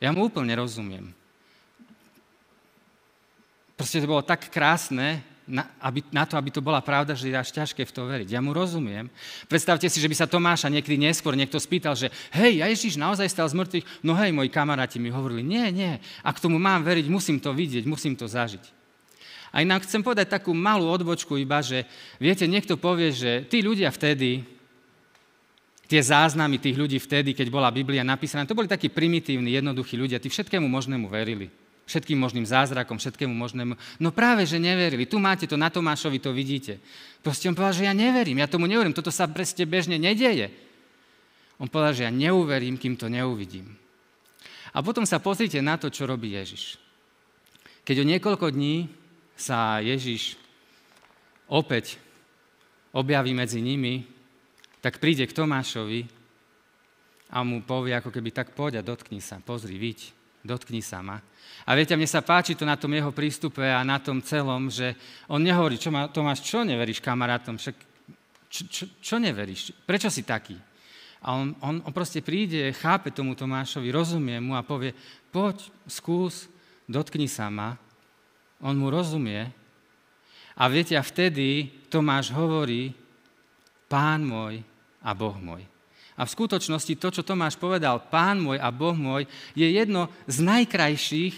Ja 0.00 0.14
mu 0.14 0.30
úplne 0.30 0.54
rozumiem. 0.56 1.12
Proste 3.80 4.04
to 4.04 4.12
bolo 4.12 4.20
tak 4.20 4.52
krásne, 4.52 5.24
na, 5.48 5.64
aby, 5.80 6.04
na 6.12 6.28
to, 6.28 6.36
aby 6.36 6.52
to 6.52 6.60
bola 6.60 6.84
pravda, 6.84 7.16
že 7.16 7.32
je 7.32 7.36
až 7.40 7.48
ťažké 7.48 7.88
v 7.88 7.92
to 7.96 8.04
veriť. 8.04 8.28
Ja 8.28 8.44
mu 8.44 8.52
rozumiem. 8.52 9.08
Predstavte 9.48 9.88
si, 9.88 9.96
že 9.96 10.04
by 10.04 10.16
sa 10.20 10.28
Tomáša 10.28 10.68
niekedy 10.68 11.00
neskôr 11.00 11.32
niekto 11.32 11.56
spýtal, 11.56 11.96
že 11.96 12.12
hej, 12.36 12.60
ja 12.60 12.68
Ježiš 12.68 13.00
naozaj 13.00 13.32
stal 13.32 13.48
z 13.48 13.56
mŕtvych, 13.56 14.04
no 14.04 14.12
hej, 14.20 14.36
moji 14.36 14.52
kamaráti 14.52 15.00
mi 15.00 15.08
hovorili, 15.08 15.40
nie, 15.40 15.64
nie, 15.72 15.96
ak 16.20 16.36
tomu 16.44 16.60
mám 16.60 16.84
veriť, 16.84 17.08
musím 17.08 17.40
to 17.40 17.56
vidieť, 17.56 17.88
musím 17.88 18.20
to 18.20 18.28
zažiť. 18.28 18.68
A 19.50 19.64
inak 19.64 19.88
chcem 19.88 20.04
povedať 20.04 20.28
takú 20.28 20.52
malú 20.52 20.92
odbočku 20.92 21.40
iba, 21.40 21.64
že 21.64 21.88
viete, 22.20 22.44
niekto 22.44 22.76
povie, 22.76 23.16
že 23.16 23.48
tí 23.48 23.64
ľudia 23.64 23.88
vtedy, 23.88 24.44
tie 25.88 26.04
záznamy 26.04 26.60
tých 26.60 26.76
ľudí 26.76 27.00
vtedy, 27.00 27.32
keď 27.32 27.48
bola 27.48 27.72
Biblia 27.72 28.04
napísaná, 28.04 28.44
to 28.44 28.52
boli 28.52 28.68
takí 28.68 28.92
primitívni, 28.92 29.56
jednoduchí 29.56 29.96
ľudia, 29.96 30.20
tí 30.20 30.28
všetkému 30.28 30.68
možnému 30.68 31.08
verili 31.08 31.48
všetkým 31.90 32.14
možným 32.14 32.46
zázrakom, 32.46 33.02
všetkému 33.02 33.34
možnému. 33.34 33.74
No 33.98 34.14
práve, 34.14 34.46
že 34.46 34.62
neverili. 34.62 35.10
Tu 35.10 35.18
máte 35.18 35.50
to, 35.50 35.58
na 35.58 35.66
Tomášovi 35.66 36.22
to 36.22 36.30
vidíte. 36.30 36.78
Proste 37.18 37.50
on 37.50 37.58
povedal, 37.58 37.82
že 37.82 37.88
ja 37.90 37.94
neverím, 37.94 38.38
ja 38.38 38.46
tomu 38.46 38.70
neverím, 38.70 38.94
toto 38.94 39.10
sa 39.10 39.26
preste 39.26 39.66
bežne 39.66 39.98
nedieje. 39.98 40.54
On 41.58 41.66
povedal, 41.66 41.92
že 41.98 42.06
ja 42.06 42.12
neuverím, 42.14 42.78
kým 42.78 42.94
to 42.94 43.10
neuvidím. 43.10 43.74
A 44.70 44.86
potom 44.86 45.02
sa 45.02 45.18
pozrite 45.18 45.58
na 45.58 45.74
to, 45.74 45.90
čo 45.90 46.06
robí 46.06 46.30
Ježiš. 46.38 46.78
Keď 47.82 48.06
o 48.06 48.08
niekoľko 48.08 48.54
dní 48.54 48.86
sa 49.34 49.82
Ježiš 49.82 50.38
opäť 51.50 51.98
objaví 52.94 53.34
medzi 53.34 53.58
nimi, 53.58 54.06
tak 54.78 55.02
príde 55.02 55.26
k 55.26 55.34
Tomášovi 55.34 56.06
a 57.34 57.42
mu 57.42 57.66
povie 57.66 57.98
ako 57.98 58.14
keby 58.14 58.30
tak 58.30 58.54
poď 58.54 58.80
a 58.80 58.86
dotkni 58.86 59.18
sa, 59.18 59.42
pozri, 59.42 59.74
viď, 59.74 60.14
dotkni 60.44 60.80
sa 60.80 61.04
ma. 61.04 61.20
A 61.68 61.76
viete, 61.76 61.92
mne 61.94 62.08
sa 62.08 62.24
páči 62.24 62.56
to 62.56 62.64
na 62.64 62.74
tom 62.74 62.92
jeho 62.92 63.12
prístupe 63.12 63.62
a 63.62 63.84
na 63.84 64.00
tom 64.00 64.24
celom, 64.24 64.72
že 64.72 64.96
on 65.28 65.44
nehovorí, 65.44 65.76
čo 65.76 65.92
ma, 65.92 66.08
Tomáš, 66.08 66.42
čo 66.42 66.64
neveríš 66.64 67.04
kamarátom, 67.04 67.60
však 67.60 67.76
čo, 68.50 68.62
čo, 68.66 68.84
čo 68.98 69.16
neveríš, 69.22 69.70
prečo 69.86 70.10
si 70.10 70.26
taký? 70.26 70.58
A 71.20 71.36
on, 71.36 71.52
on, 71.60 71.84
on 71.84 71.92
proste 71.92 72.24
príde, 72.24 72.72
chápe 72.72 73.12
tomu 73.12 73.36
Tomášovi, 73.36 73.92
rozumie 73.92 74.40
mu 74.40 74.56
a 74.56 74.64
povie, 74.64 74.96
poď, 75.28 75.68
skús, 75.84 76.48
dotkni 76.88 77.28
sa 77.28 77.52
ma. 77.52 77.76
On 78.64 78.72
mu 78.72 78.88
rozumie. 78.88 79.52
A 80.56 80.64
viete, 80.66 80.96
a 80.96 81.04
vtedy 81.04 81.68
Tomáš 81.92 82.32
hovorí, 82.32 82.96
pán 83.86 84.24
môj 84.24 84.64
a 85.04 85.12
Boh 85.12 85.36
môj. 85.36 85.62
A 86.20 86.28
v 86.28 86.34
skutočnosti 86.36 87.00
to, 87.00 87.08
čo 87.08 87.24
Tomáš 87.24 87.56
povedal, 87.56 87.96
pán 88.12 88.44
môj 88.44 88.60
a 88.60 88.68
Boh 88.68 88.92
môj, 88.92 89.24
je 89.56 89.64
jedno 89.64 90.12
z 90.28 90.44
najkrajších 90.44 91.34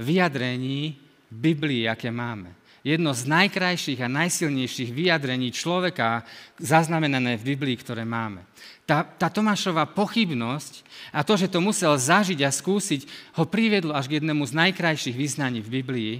vyjadrení 0.00 0.96
Biblii, 1.28 1.84
aké 1.84 2.08
máme 2.08 2.56
jedno 2.86 3.10
z 3.10 3.26
najkrajších 3.26 3.98
a 3.98 4.06
najsilnejších 4.06 4.94
vyjadrení 4.94 5.50
človeka 5.50 6.22
zaznamenané 6.62 7.34
v 7.34 7.58
Biblii, 7.58 7.74
ktoré 7.74 8.06
máme. 8.06 8.46
Tá, 8.86 9.02
tá 9.02 9.26
Tomášova 9.26 9.90
pochybnosť 9.90 10.86
a 11.10 11.26
to, 11.26 11.34
že 11.34 11.50
to 11.50 11.58
musel 11.58 11.98
zažiť 11.98 12.46
a 12.46 12.54
skúsiť, 12.54 13.34
ho 13.34 13.42
priviedlo 13.50 13.90
až 13.90 14.06
k 14.06 14.22
jednému 14.22 14.46
z 14.46 14.54
najkrajších 14.54 15.18
vyznaní 15.18 15.58
v 15.66 15.82
Biblii. 15.82 16.14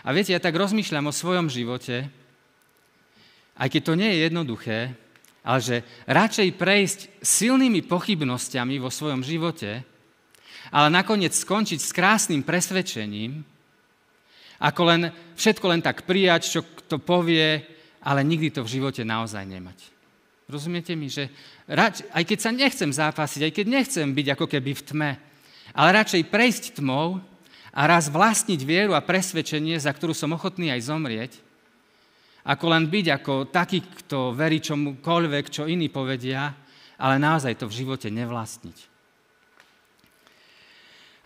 A 0.00 0.16
viete, 0.16 0.32
ja 0.32 0.40
tak 0.40 0.56
rozmýšľam 0.56 1.12
o 1.12 1.12
svojom 1.12 1.52
živote, 1.52 2.08
aj 3.60 3.68
keď 3.68 3.82
to 3.84 3.92
nie 4.00 4.08
je 4.08 4.18
jednoduché, 4.24 4.96
ale 5.46 5.62
že 5.62 5.76
radšej 6.10 6.58
prejsť 6.58 7.00
silnými 7.22 7.86
pochybnosťami 7.86 8.82
vo 8.82 8.90
svojom 8.90 9.22
živote, 9.22 9.86
ale 10.74 10.88
nakoniec 10.90 11.30
skončiť 11.30 11.78
s 11.78 11.94
krásnym 11.94 12.42
presvedčením, 12.42 13.46
ako 14.58 14.82
len, 14.82 15.02
všetko 15.38 15.66
len 15.70 15.80
tak 15.86 16.02
prijať, 16.02 16.42
čo 16.50 16.60
kto 16.66 16.98
povie, 16.98 17.62
ale 18.02 18.26
nikdy 18.26 18.50
to 18.50 18.66
v 18.66 18.72
živote 18.80 19.06
naozaj 19.06 19.46
nemať. 19.46 19.78
Rozumiete 20.50 20.98
mi, 20.98 21.06
že 21.06 21.30
rač, 21.70 22.02
aj 22.10 22.22
keď 22.26 22.38
sa 22.42 22.50
nechcem 22.50 22.90
zápasiť, 22.90 23.46
aj 23.46 23.52
keď 23.54 23.66
nechcem 23.70 24.06
byť 24.10 24.26
ako 24.34 24.46
keby 24.50 24.72
v 24.74 24.82
tme, 24.82 25.10
ale 25.74 25.88
radšej 25.94 26.26
prejsť 26.26 26.64
tmou 26.82 27.22
a 27.70 27.80
raz 27.86 28.10
vlastniť 28.10 28.60
vieru 28.66 28.98
a 28.98 29.04
presvedčenie, 29.04 29.78
za 29.78 29.94
ktorú 29.94 30.14
som 30.14 30.34
ochotný 30.34 30.74
aj 30.74 30.86
zomrieť, 30.90 31.45
ako 32.46 32.64
len 32.70 32.86
byť 32.86 33.06
ako 33.10 33.34
taký, 33.50 33.82
kto 33.82 34.30
verí 34.30 34.62
čomukoľvek, 34.62 35.44
čo 35.50 35.66
iní 35.66 35.90
povedia, 35.90 36.54
ale 36.94 37.18
naozaj 37.18 37.58
to 37.58 37.66
v 37.66 37.76
živote 37.82 38.06
nevlastniť. 38.06 38.78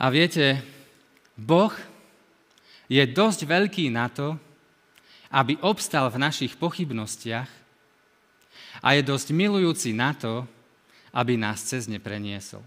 A 0.00 0.08
viete, 0.08 0.64
Boh 1.36 1.72
je 2.88 3.04
dosť 3.04 3.44
veľký 3.44 3.92
na 3.92 4.08
to, 4.08 4.40
aby 5.28 5.60
obstal 5.60 6.08
v 6.08 6.18
našich 6.24 6.56
pochybnostiach 6.56 7.46
a 8.80 8.88
je 8.96 9.02
dosť 9.04 9.36
milujúci 9.36 9.92
na 9.92 10.16
to, 10.16 10.48
aby 11.12 11.36
nás 11.36 11.60
cez 11.62 11.84
ne 11.84 12.00
preniesol. 12.00 12.64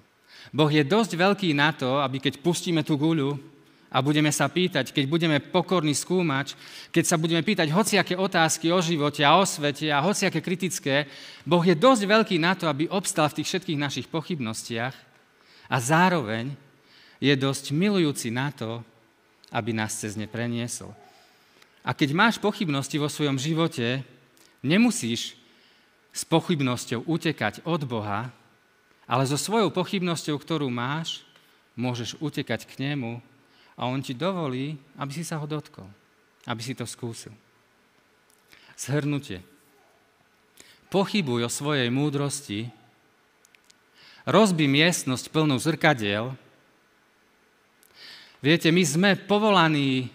Boh 0.54 0.70
je 0.70 0.86
dosť 0.86 1.18
veľký 1.18 1.50
na 1.58 1.74
to, 1.74 2.00
aby 2.00 2.22
keď 2.22 2.40
pustíme 2.40 2.86
tú 2.86 2.96
guľu 3.02 3.53
a 3.94 4.02
budeme 4.02 4.34
sa 4.34 4.50
pýtať, 4.50 4.90
keď 4.90 5.06
budeme 5.06 5.38
pokorní 5.38 5.94
skúmať, 5.94 6.58
keď 6.90 7.06
sa 7.06 7.22
budeme 7.22 7.46
pýtať 7.46 7.70
hociaké 7.70 8.18
otázky 8.18 8.74
o 8.74 8.82
živote 8.82 9.22
a 9.22 9.38
o 9.38 9.46
svete 9.46 9.94
a 9.94 10.02
hociaké 10.02 10.42
kritické, 10.42 11.06
Boh 11.46 11.62
je 11.62 11.78
dosť 11.78 12.10
veľký 12.10 12.42
na 12.42 12.58
to, 12.58 12.66
aby 12.66 12.90
obstal 12.90 13.30
v 13.30 13.38
tých 13.40 13.54
všetkých 13.54 13.78
našich 13.78 14.08
pochybnostiach 14.10 14.98
a 15.70 15.78
zároveň 15.78 16.58
je 17.22 17.38
dosť 17.38 17.70
milujúci 17.70 18.34
na 18.34 18.50
to, 18.50 18.82
aby 19.54 19.78
nás 19.78 19.94
cez 19.94 20.18
ne 20.18 20.26
preniesol. 20.26 20.90
A 21.86 21.94
keď 21.94 22.18
máš 22.18 22.42
pochybnosti 22.42 22.98
vo 22.98 23.06
svojom 23.06 23.38
živote, 23.38 24.02
nemusíš 24.66 25.38
s 26.10 26.22
pochybnosťou 26.26 27.06
utekať 27.06 27.62
od 27.62 27.86
Boha, 27.86 28.34
ale 29.06 29.24
so 29.30 29.38
svojou 29.38 29.70
pochybnosťou, 29.70 30.42
ktorú 30.42 30.74
máš, 30.74 31.22
môžeš 31.78 32.18
utekať 32.18 32.66
k 32.66 32.90
nemu 32.90 33.22
a 33.74 33.90
on 33.90 34.02
ti 34.02 34.14
dovolí, 34.14 34.78
aby 34.98 35.12
si 35.12 35.24
sa 35.26 35.42
ho 35.42 35.46
dotkol, 35.50 35.86
aby 36.46 36.62
si 36.62 36.78
to 36.78 36.86
skúsil. 36.86 37.34
Zhrnutie. 38.78 39.42
Pochybuj 40.94 41.46
o 41.46 41.50
svojej 41.50 41.90
múdrosti, 41.90 42.70
rozbi 44.30 44.70
miestnosť 44.70 45.34
plnú 45.34 45.58
zrkadiel 45.58 46.38
Viete, 48.44 48.76
my 48.76 48.84
sme 48.84 49.10
povolaní 49.16 50.12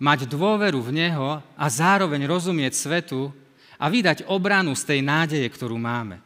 mať 0.00 0.24
dôveru 0.24 0.80
v 0.80 0.96
Neho 0.96 1.44
a 1.44 1.66
zároveň 1.68 2.24
rozumieť 2.24 2.72
svetu 2.72 3.28
a 3.76 3.92
vydať 3.92 4.24
obranu 4.32 4.72
z 4.72 4.88
tej 4.88 5.00
nádeje, 5.04 5.44
ktorú 5.52 5.76
máme. 5.76 6.24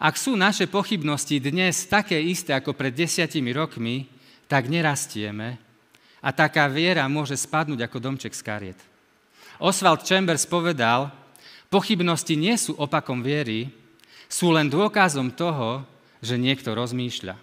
Ak 0.00 0.16
sú 0.16 0.40
naše 0.40 0.64
pochybnosti 0.64 1.36
dnes 1.36 1.84
také 1.84 2.16
isté 2.16 2.56
ako 2.56 2.72
pred 2.72 2.96
desiatimi 2.96 3.52
rokmi, 3.52 4.08
tak 4.46 4.70
nerastieme 4.70 5.58
a 6.22 6.28
taká 6.34 6.66
viera 6.66 7.06
môže 7.06 7.38
spadnúť 7.38 7.86
ako 7.86 7.98
domček 8.02 8.34
z 8.34 8.42
kariet. 8.42 8.80
Oswald 9.62 10.02
Chambers 10.02 10.46
povedal, 10.46 11.10
pochybnosti 11.70 12.34
nie 12.34 12.54
sú 12.58 12.74
opakom 12.78 13.22
viery, 13.22 13.70
sú 14.26 14.50
len 14.50 14.66
dôkazom 14.66 15.30
toho, 15.30 15.86
že 16.18 16.34
niekto 16.40 16.74
rozmýšľa. 16.74 17.36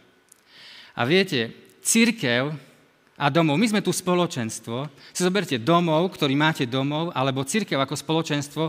A 0.93 1.01
viete, 1.07 1.55
církev 1.81 2.53
a 3.17 3.25
domov. 3.29 3.57
My 3.61 3.69
sme 3.69 3.85
tu 3.85 3.93
spoločenstvo. 3.93 4.89
Si 5.13 5.21
zoberte 5.21 5.57
domov, 5.61 6.11
ktorý 6.13 6.33
máte 6.33 6.65
domov, 6.65 7.13
alebo 7.13 7.45
církev 7.45 7.77
ako 7.77 7.95
spoločenstvo. 7.95 8.63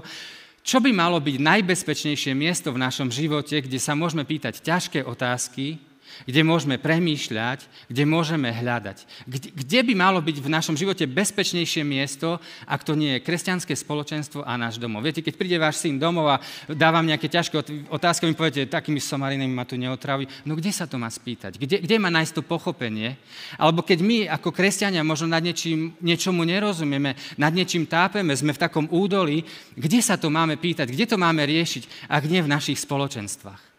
Čo 0.64 0.78
by 0.80 0.90
malo 0.92 1.20
byť 1.20 1.36
najbezpečnejšie 1.40 2.32
miesto 2.32 2.72
v 2.72 2.80
našom 2.80 3.12
živote, 3.12 3.60
kde 3.60 3.76
sa 3.76 3.92
môžeme 3.92 4.24
pýtať 4.24 4.64
ťažké 4.64 5.04
otázky, 5.04 5.80
kde 6.24 6.40
môžeme 6.46 6.76
premýšľať, 6.80 7.66
kde 7.90 8.04
môžeme 8.06 8.48
hľadať. 8.48 9.26
Kde, 9.26 9.48
kde 9.52 9.80
by 9.84 9.94
malo 9.98 10.18
byť 10.22 10.36
v 10.40 10.48
našom 10.48 10.76
živote 10.78 11.04
bezpečnejšie 11.04 11.82
miesto, 11.82 12.38
ak 12.64 12.86
to 12.86 12.96
nie 12.96 13.18
je 13.18 13.24
kresťanské 13.24 13.74
spoločenstvo 13.74 14.46
a 14.46 14.56
náš 14.56 14.78
domov. 14.78 15.04
Viete, 15.04 15.20
keď 15.20 15.34
príde 15.36 15.56
váš 15.60 15.82
syn 15.82 16.00
domov 16.00 16.38
a 16.38 16.40
dávam 16.70 17.04
nejaké 17.04 17.28
ťažké 17.28 17.88
otázky, 17.90 18.30
mi 18.30 18.38
poviete, 18.38 18.70
takými 18.70 19.02
somarinami 19.02 19.52
ma 19.52 19.68
tu 19.68 19.76
neotraví. 19.76 20.24
No 20.48 20.56
kde 20.56 20.70
sa 20.72 20.88
to 20.88 20.96
má 20.96 21.10
spýtať? 21.10 21.60
Kde, 21.60 21.82
kde 21.84 21.96
má 22.00 22.08
nájsť 22.08 22.40
to 22.40 22.42
pochopenie? 22.46 23.20
Alebo 23.60 23.84
keď 23.84 23.98
my 24.00 24.18
ako 24.30 24.54
kresťania 24.54 25.04
možno 25.04 25.28
nad 25.28 25.44
niečím, 25.44 25.98
niečomu 26.00 26.46
nerozumieme, 26.46 27.18
nad 27.36 27.52
niečím 27.52 27.84
tápeme, 27.84 28.32
sme 28.32 28.54
v 28.54 28.62
takom 28.62 28.86
údolí, 28.88 29.44
kde 29.74 30.00
sa 30.00 30.16
to 30.16 30.32
máme 30.32 30.56
pýtať, 30.56 30.88
kde 30.94 31.04
to 31.04 31.16
máme 31.18 31.42
riešiť, 31.44 32.08
ak 32.08 32.22
nie 32.30 32.40
v 32.40 32.52
našich 32.52 32.78
spoločenstvách 32.80 33.73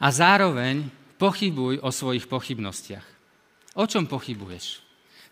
a 0.00 0.08
zároveň 0.08 0.88
pochybuj 1.20 1.84
o 1.84 1.92
svojich 1.92 2.24
pochybnostiach. 2.24 3.04
O 3.76 3.84
čom 3.84 4.08
pochybuješ? 4.08 4.80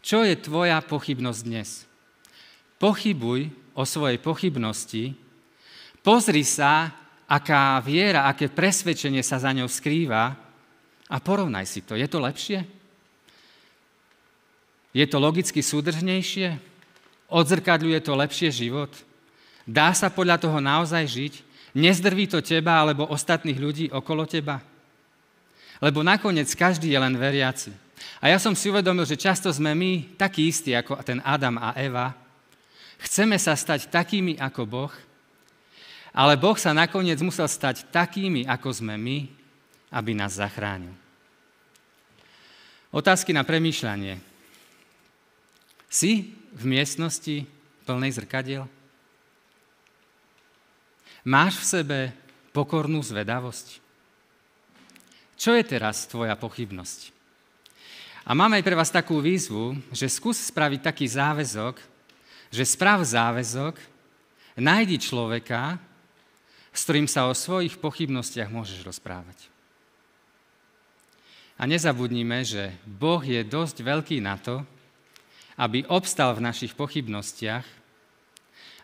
Čo 0.05 0.23
je 0.23 0.37
tvoja 0.37 0.79
pochybnosť 0.85 1.41
dnes? 1.43 1.89
Pochybuj 2.79 3.51
o 3.75 3.83
svojej 3.83 4.21
pochybnosti, 4.21 5.17
pozri 6.05 6.45
sa, 6.47 6.93
aká 7.27 7.81
viera, 7.83 8.29
aké 8.31 8.47
presvedčenie 8.53 9.25
sa 9.25 9.41
za 9.41 9.51
ňou 9.51 9.67
skrýva 9.67 10.37
a 11.09 11.17
porovnaj 11.19 11.67
si 11.67 11.81
to. 11.83 11.97
Je 11.99 12.07
to 12.07 12.23
lepšie? 12.23 12.63
Je 14.93 15.05
to 15.09 15.19
logicky 15.19 15.65
súdržnejšie? 15.65 16.61
Odzrkadľuje 17.29 17.99
to 18.01 18.13
lepšie 18.17 18.49
život? 18.53 18.93
Dá 19.69 19.93
sa 19.93 20.09
podľa 20.09 20.41
toho 20.41 20.65
naozaj 20.65 21.05
žiť? 21.05 21.35
Nezdrví 21.77 22.31
to 22.31 22.41
teba 22.41 22.81
alebo 22.81 23.09
ostatných 23.09 23.59
ľudí 23.61 23.87
okolo 23.93 24.25
teba? 24.25 24.61
Lebo 25.79 26.01
nakoniec 26.03 26.49
každý 26.57 26.91
je 26.95 26.99
len 26.99 27.15
veriaci. 27.15 27.71
A 28.23 28.31
ja 28.31 28.39
som 28.39 28.55
si 28.55 28.71
uvedomil, 28.71 29.07
že 29.07 29.19
často 29.19 29.51
sme 29.51 29.75
my 29.75 30.17
takí 30.19 30.49
istí 30.49 30.75
ako 30.75 30.99
ten 31.03 31.23
Adam 31.23 31.59
a 31.59 31.75
Eva. 31.79 32.15
Chceme 32.99 33.39
sa 33.39 33.55
stať 33.55 33.91
takými 33.91 34.39
ako 34.43 34.63
Boh, 34.67 34.93
ale 36.11 36.35
Boh 36.35 36.59
sa 36.59 36.75
nakoniec 36.75 37.23
musel 37.23 37.47
stať 37.47 37.87
takými, 37.95 38.43
ako 38.49 38.75
sme 38.75 38.99
my, 38.99 39.19
aby 39.95 40.19
nás 40.19 40.35
zachránil. 40.35 40.91
Otázky 42.91 43.37
na 43.37 43.45
premýšľanie. 43.45 44.19
Si 45.87 46.35
v 46.51 46.63
miestnosti 46.65 47.45
plnej 47.85 48.13
zrkadiel? 48.19 48.65
Máš 51.29 51.61
v 51.61 51.69
sebe 51.69 51.99
pokornú 52.57 53.05
zvedavosť? 53.05 53.85
Čo 55.37 55.53
je 55.53 55.61
teraz 55.61 56.09
tvoja 56.09 56.33
pochybnosť? 56.33 57.13
A 58.25 58.33
máme 58.33 58.57
aj 58.57 58.65
pre 58.65 58.73
vás 58.73 58.89
takú 58.89 59.21
výzvu, 59.21 59.77
že 59.93 60.09
skús 60.09 60.41
spraviť 60.49 60.81
taký 60.89 61.05
záväzok, 61.05 61.85
že 62.49 62.65
sprav 62.65 63.05
záväzok, 63.05 63.77
nájdi 64.57 64.97
človeka, 64.97 65.77
s 66.73 66.89
ktorým 66.89 67.05
sa 67.05 67.29
o 67.29 67.37
svojich 67.37 67.77
pochybnostiach 67.77 68.49
môžeš 68.49 68.81
rozprávať. 68.89 69.53
A 71.61 71.69
nezabudnime, 71.69 72.41
že 72.41 72.73
Boh 72.89 73.21
je 73.21 73.45
dosť 73.45 73.85
veľký 73.85 74.25
na 74.25 74.41
to, 74.41 74.65
aby 75.61 75.85
obstal 75.93 76.33
v 76.33 76.49
našich 76.49 76.73
pochybnostiach 76.73 77.69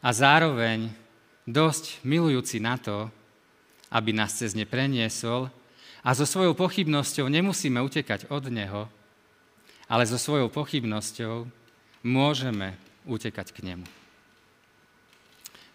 a 0.05 0.09
zároveň 0.13 1.04
dosť 1.45 2.01
milujúci 2.05 2.61
na 2.61 2.81
to, 2.81 3.13
aby 3.93 4.17
nás 4.17 4.35
cez 4.35 4.57
ne 4.57 4.65
preniesol 4.65 5.53
a 6.01 6.11
so 6.17 6.25
svojou 6.25 6.57
pochybnosťou 6.57 7.29
nemusíme 7.29 7.81
utekať 7.81 8.29
od 8.33 8.49
Neho, 8.49 8.89
ale 9.89 10.05
so 10.09 10.17
svojou 10.17 10.49
pochybnosťou 10.49 11.49
môžeme 12.05 12.77
utekať 13.05 13.53
k 13.53 13.59
Nemu. 13.73 13.87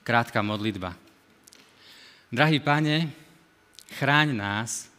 Krátka 0.06 0.42
modlitba. 0.42 0.98
Drahý 2.34 2.62
Pane, 2.62 3.10
chráň 3.94 4.34
nás 4.34 4.90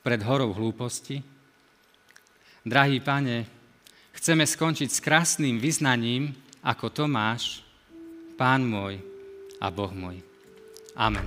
pred 0.00 0.20
horou 0.24 0.52
hlúposti. 0.56 1.20
Drahý 2.64 3.00
Pane, 3.00 3.44
chceme 4.16 4.44
skončiť 4.44 4.88
s 4.88 5.04
krásnym 5.04 5.60
vyznaním 5.60 6.32
ako 6.64 7.04
Tomáš, 7.04 7.64
Pán 8.36 8.62
môj 8.64 9.17
a 9.58 9.66
Boh 9.70 9.90
môj. 9.90 10.22
Amen. 10.98 11.22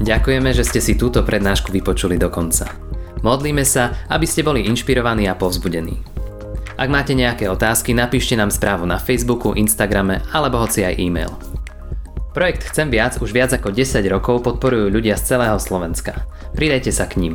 Ďakujeme, 0.00 0.50
že 0.56 0.64
ste 0.64 0.80
si 0.80 0.96
túto 0.96 1.20
prednášku 1.20 1.68
vypočuli 1.68 2.16
do 2.16 2.32
konca. 2.32 2.72
Modlíme 3.20 3.68
sa, 3.68 4.08
aby 4.08 4.24
ste 4.24 4.40
boli 4.40 4.64
inšpirovaní 4.64 5.28
a 5.28 5.36
povzbudení. 5.36 6.00
Ak 6.80 6.88
máte 6.88 7.12
nejaké 7.12 7.44
otázky, 7.52 7.92
napíšte 7.92 8.32
nám 8.32 8.48
správu 8.48 8.88
na 8.88 8.96
Facebooku, 8.96 9.52
Instagrame 9.52 10.24
alebo 10.32 10.56
hoci 10.56 10.80
aj 10.80 10.96
e-mail. 10.96 11.28
Projekt 12.32 12.72
Chcem 12.72 12.88
viac 12.88 13.20
už 13.20 13.36
viac 13.36 13.52
ako 13.52 13.74
10 13.74 14.00
rokov 14.08 14.40
podporujú 14.40 14.88
ľudia 14.88 15.20
z 15.20 15.36
celého 15.36 15.60
Slovenska. 15.60 16.24
Pridajte 16.56 16.88
sa 16.88 17.04
k 17.04 17.20
ním. 17.20 17.34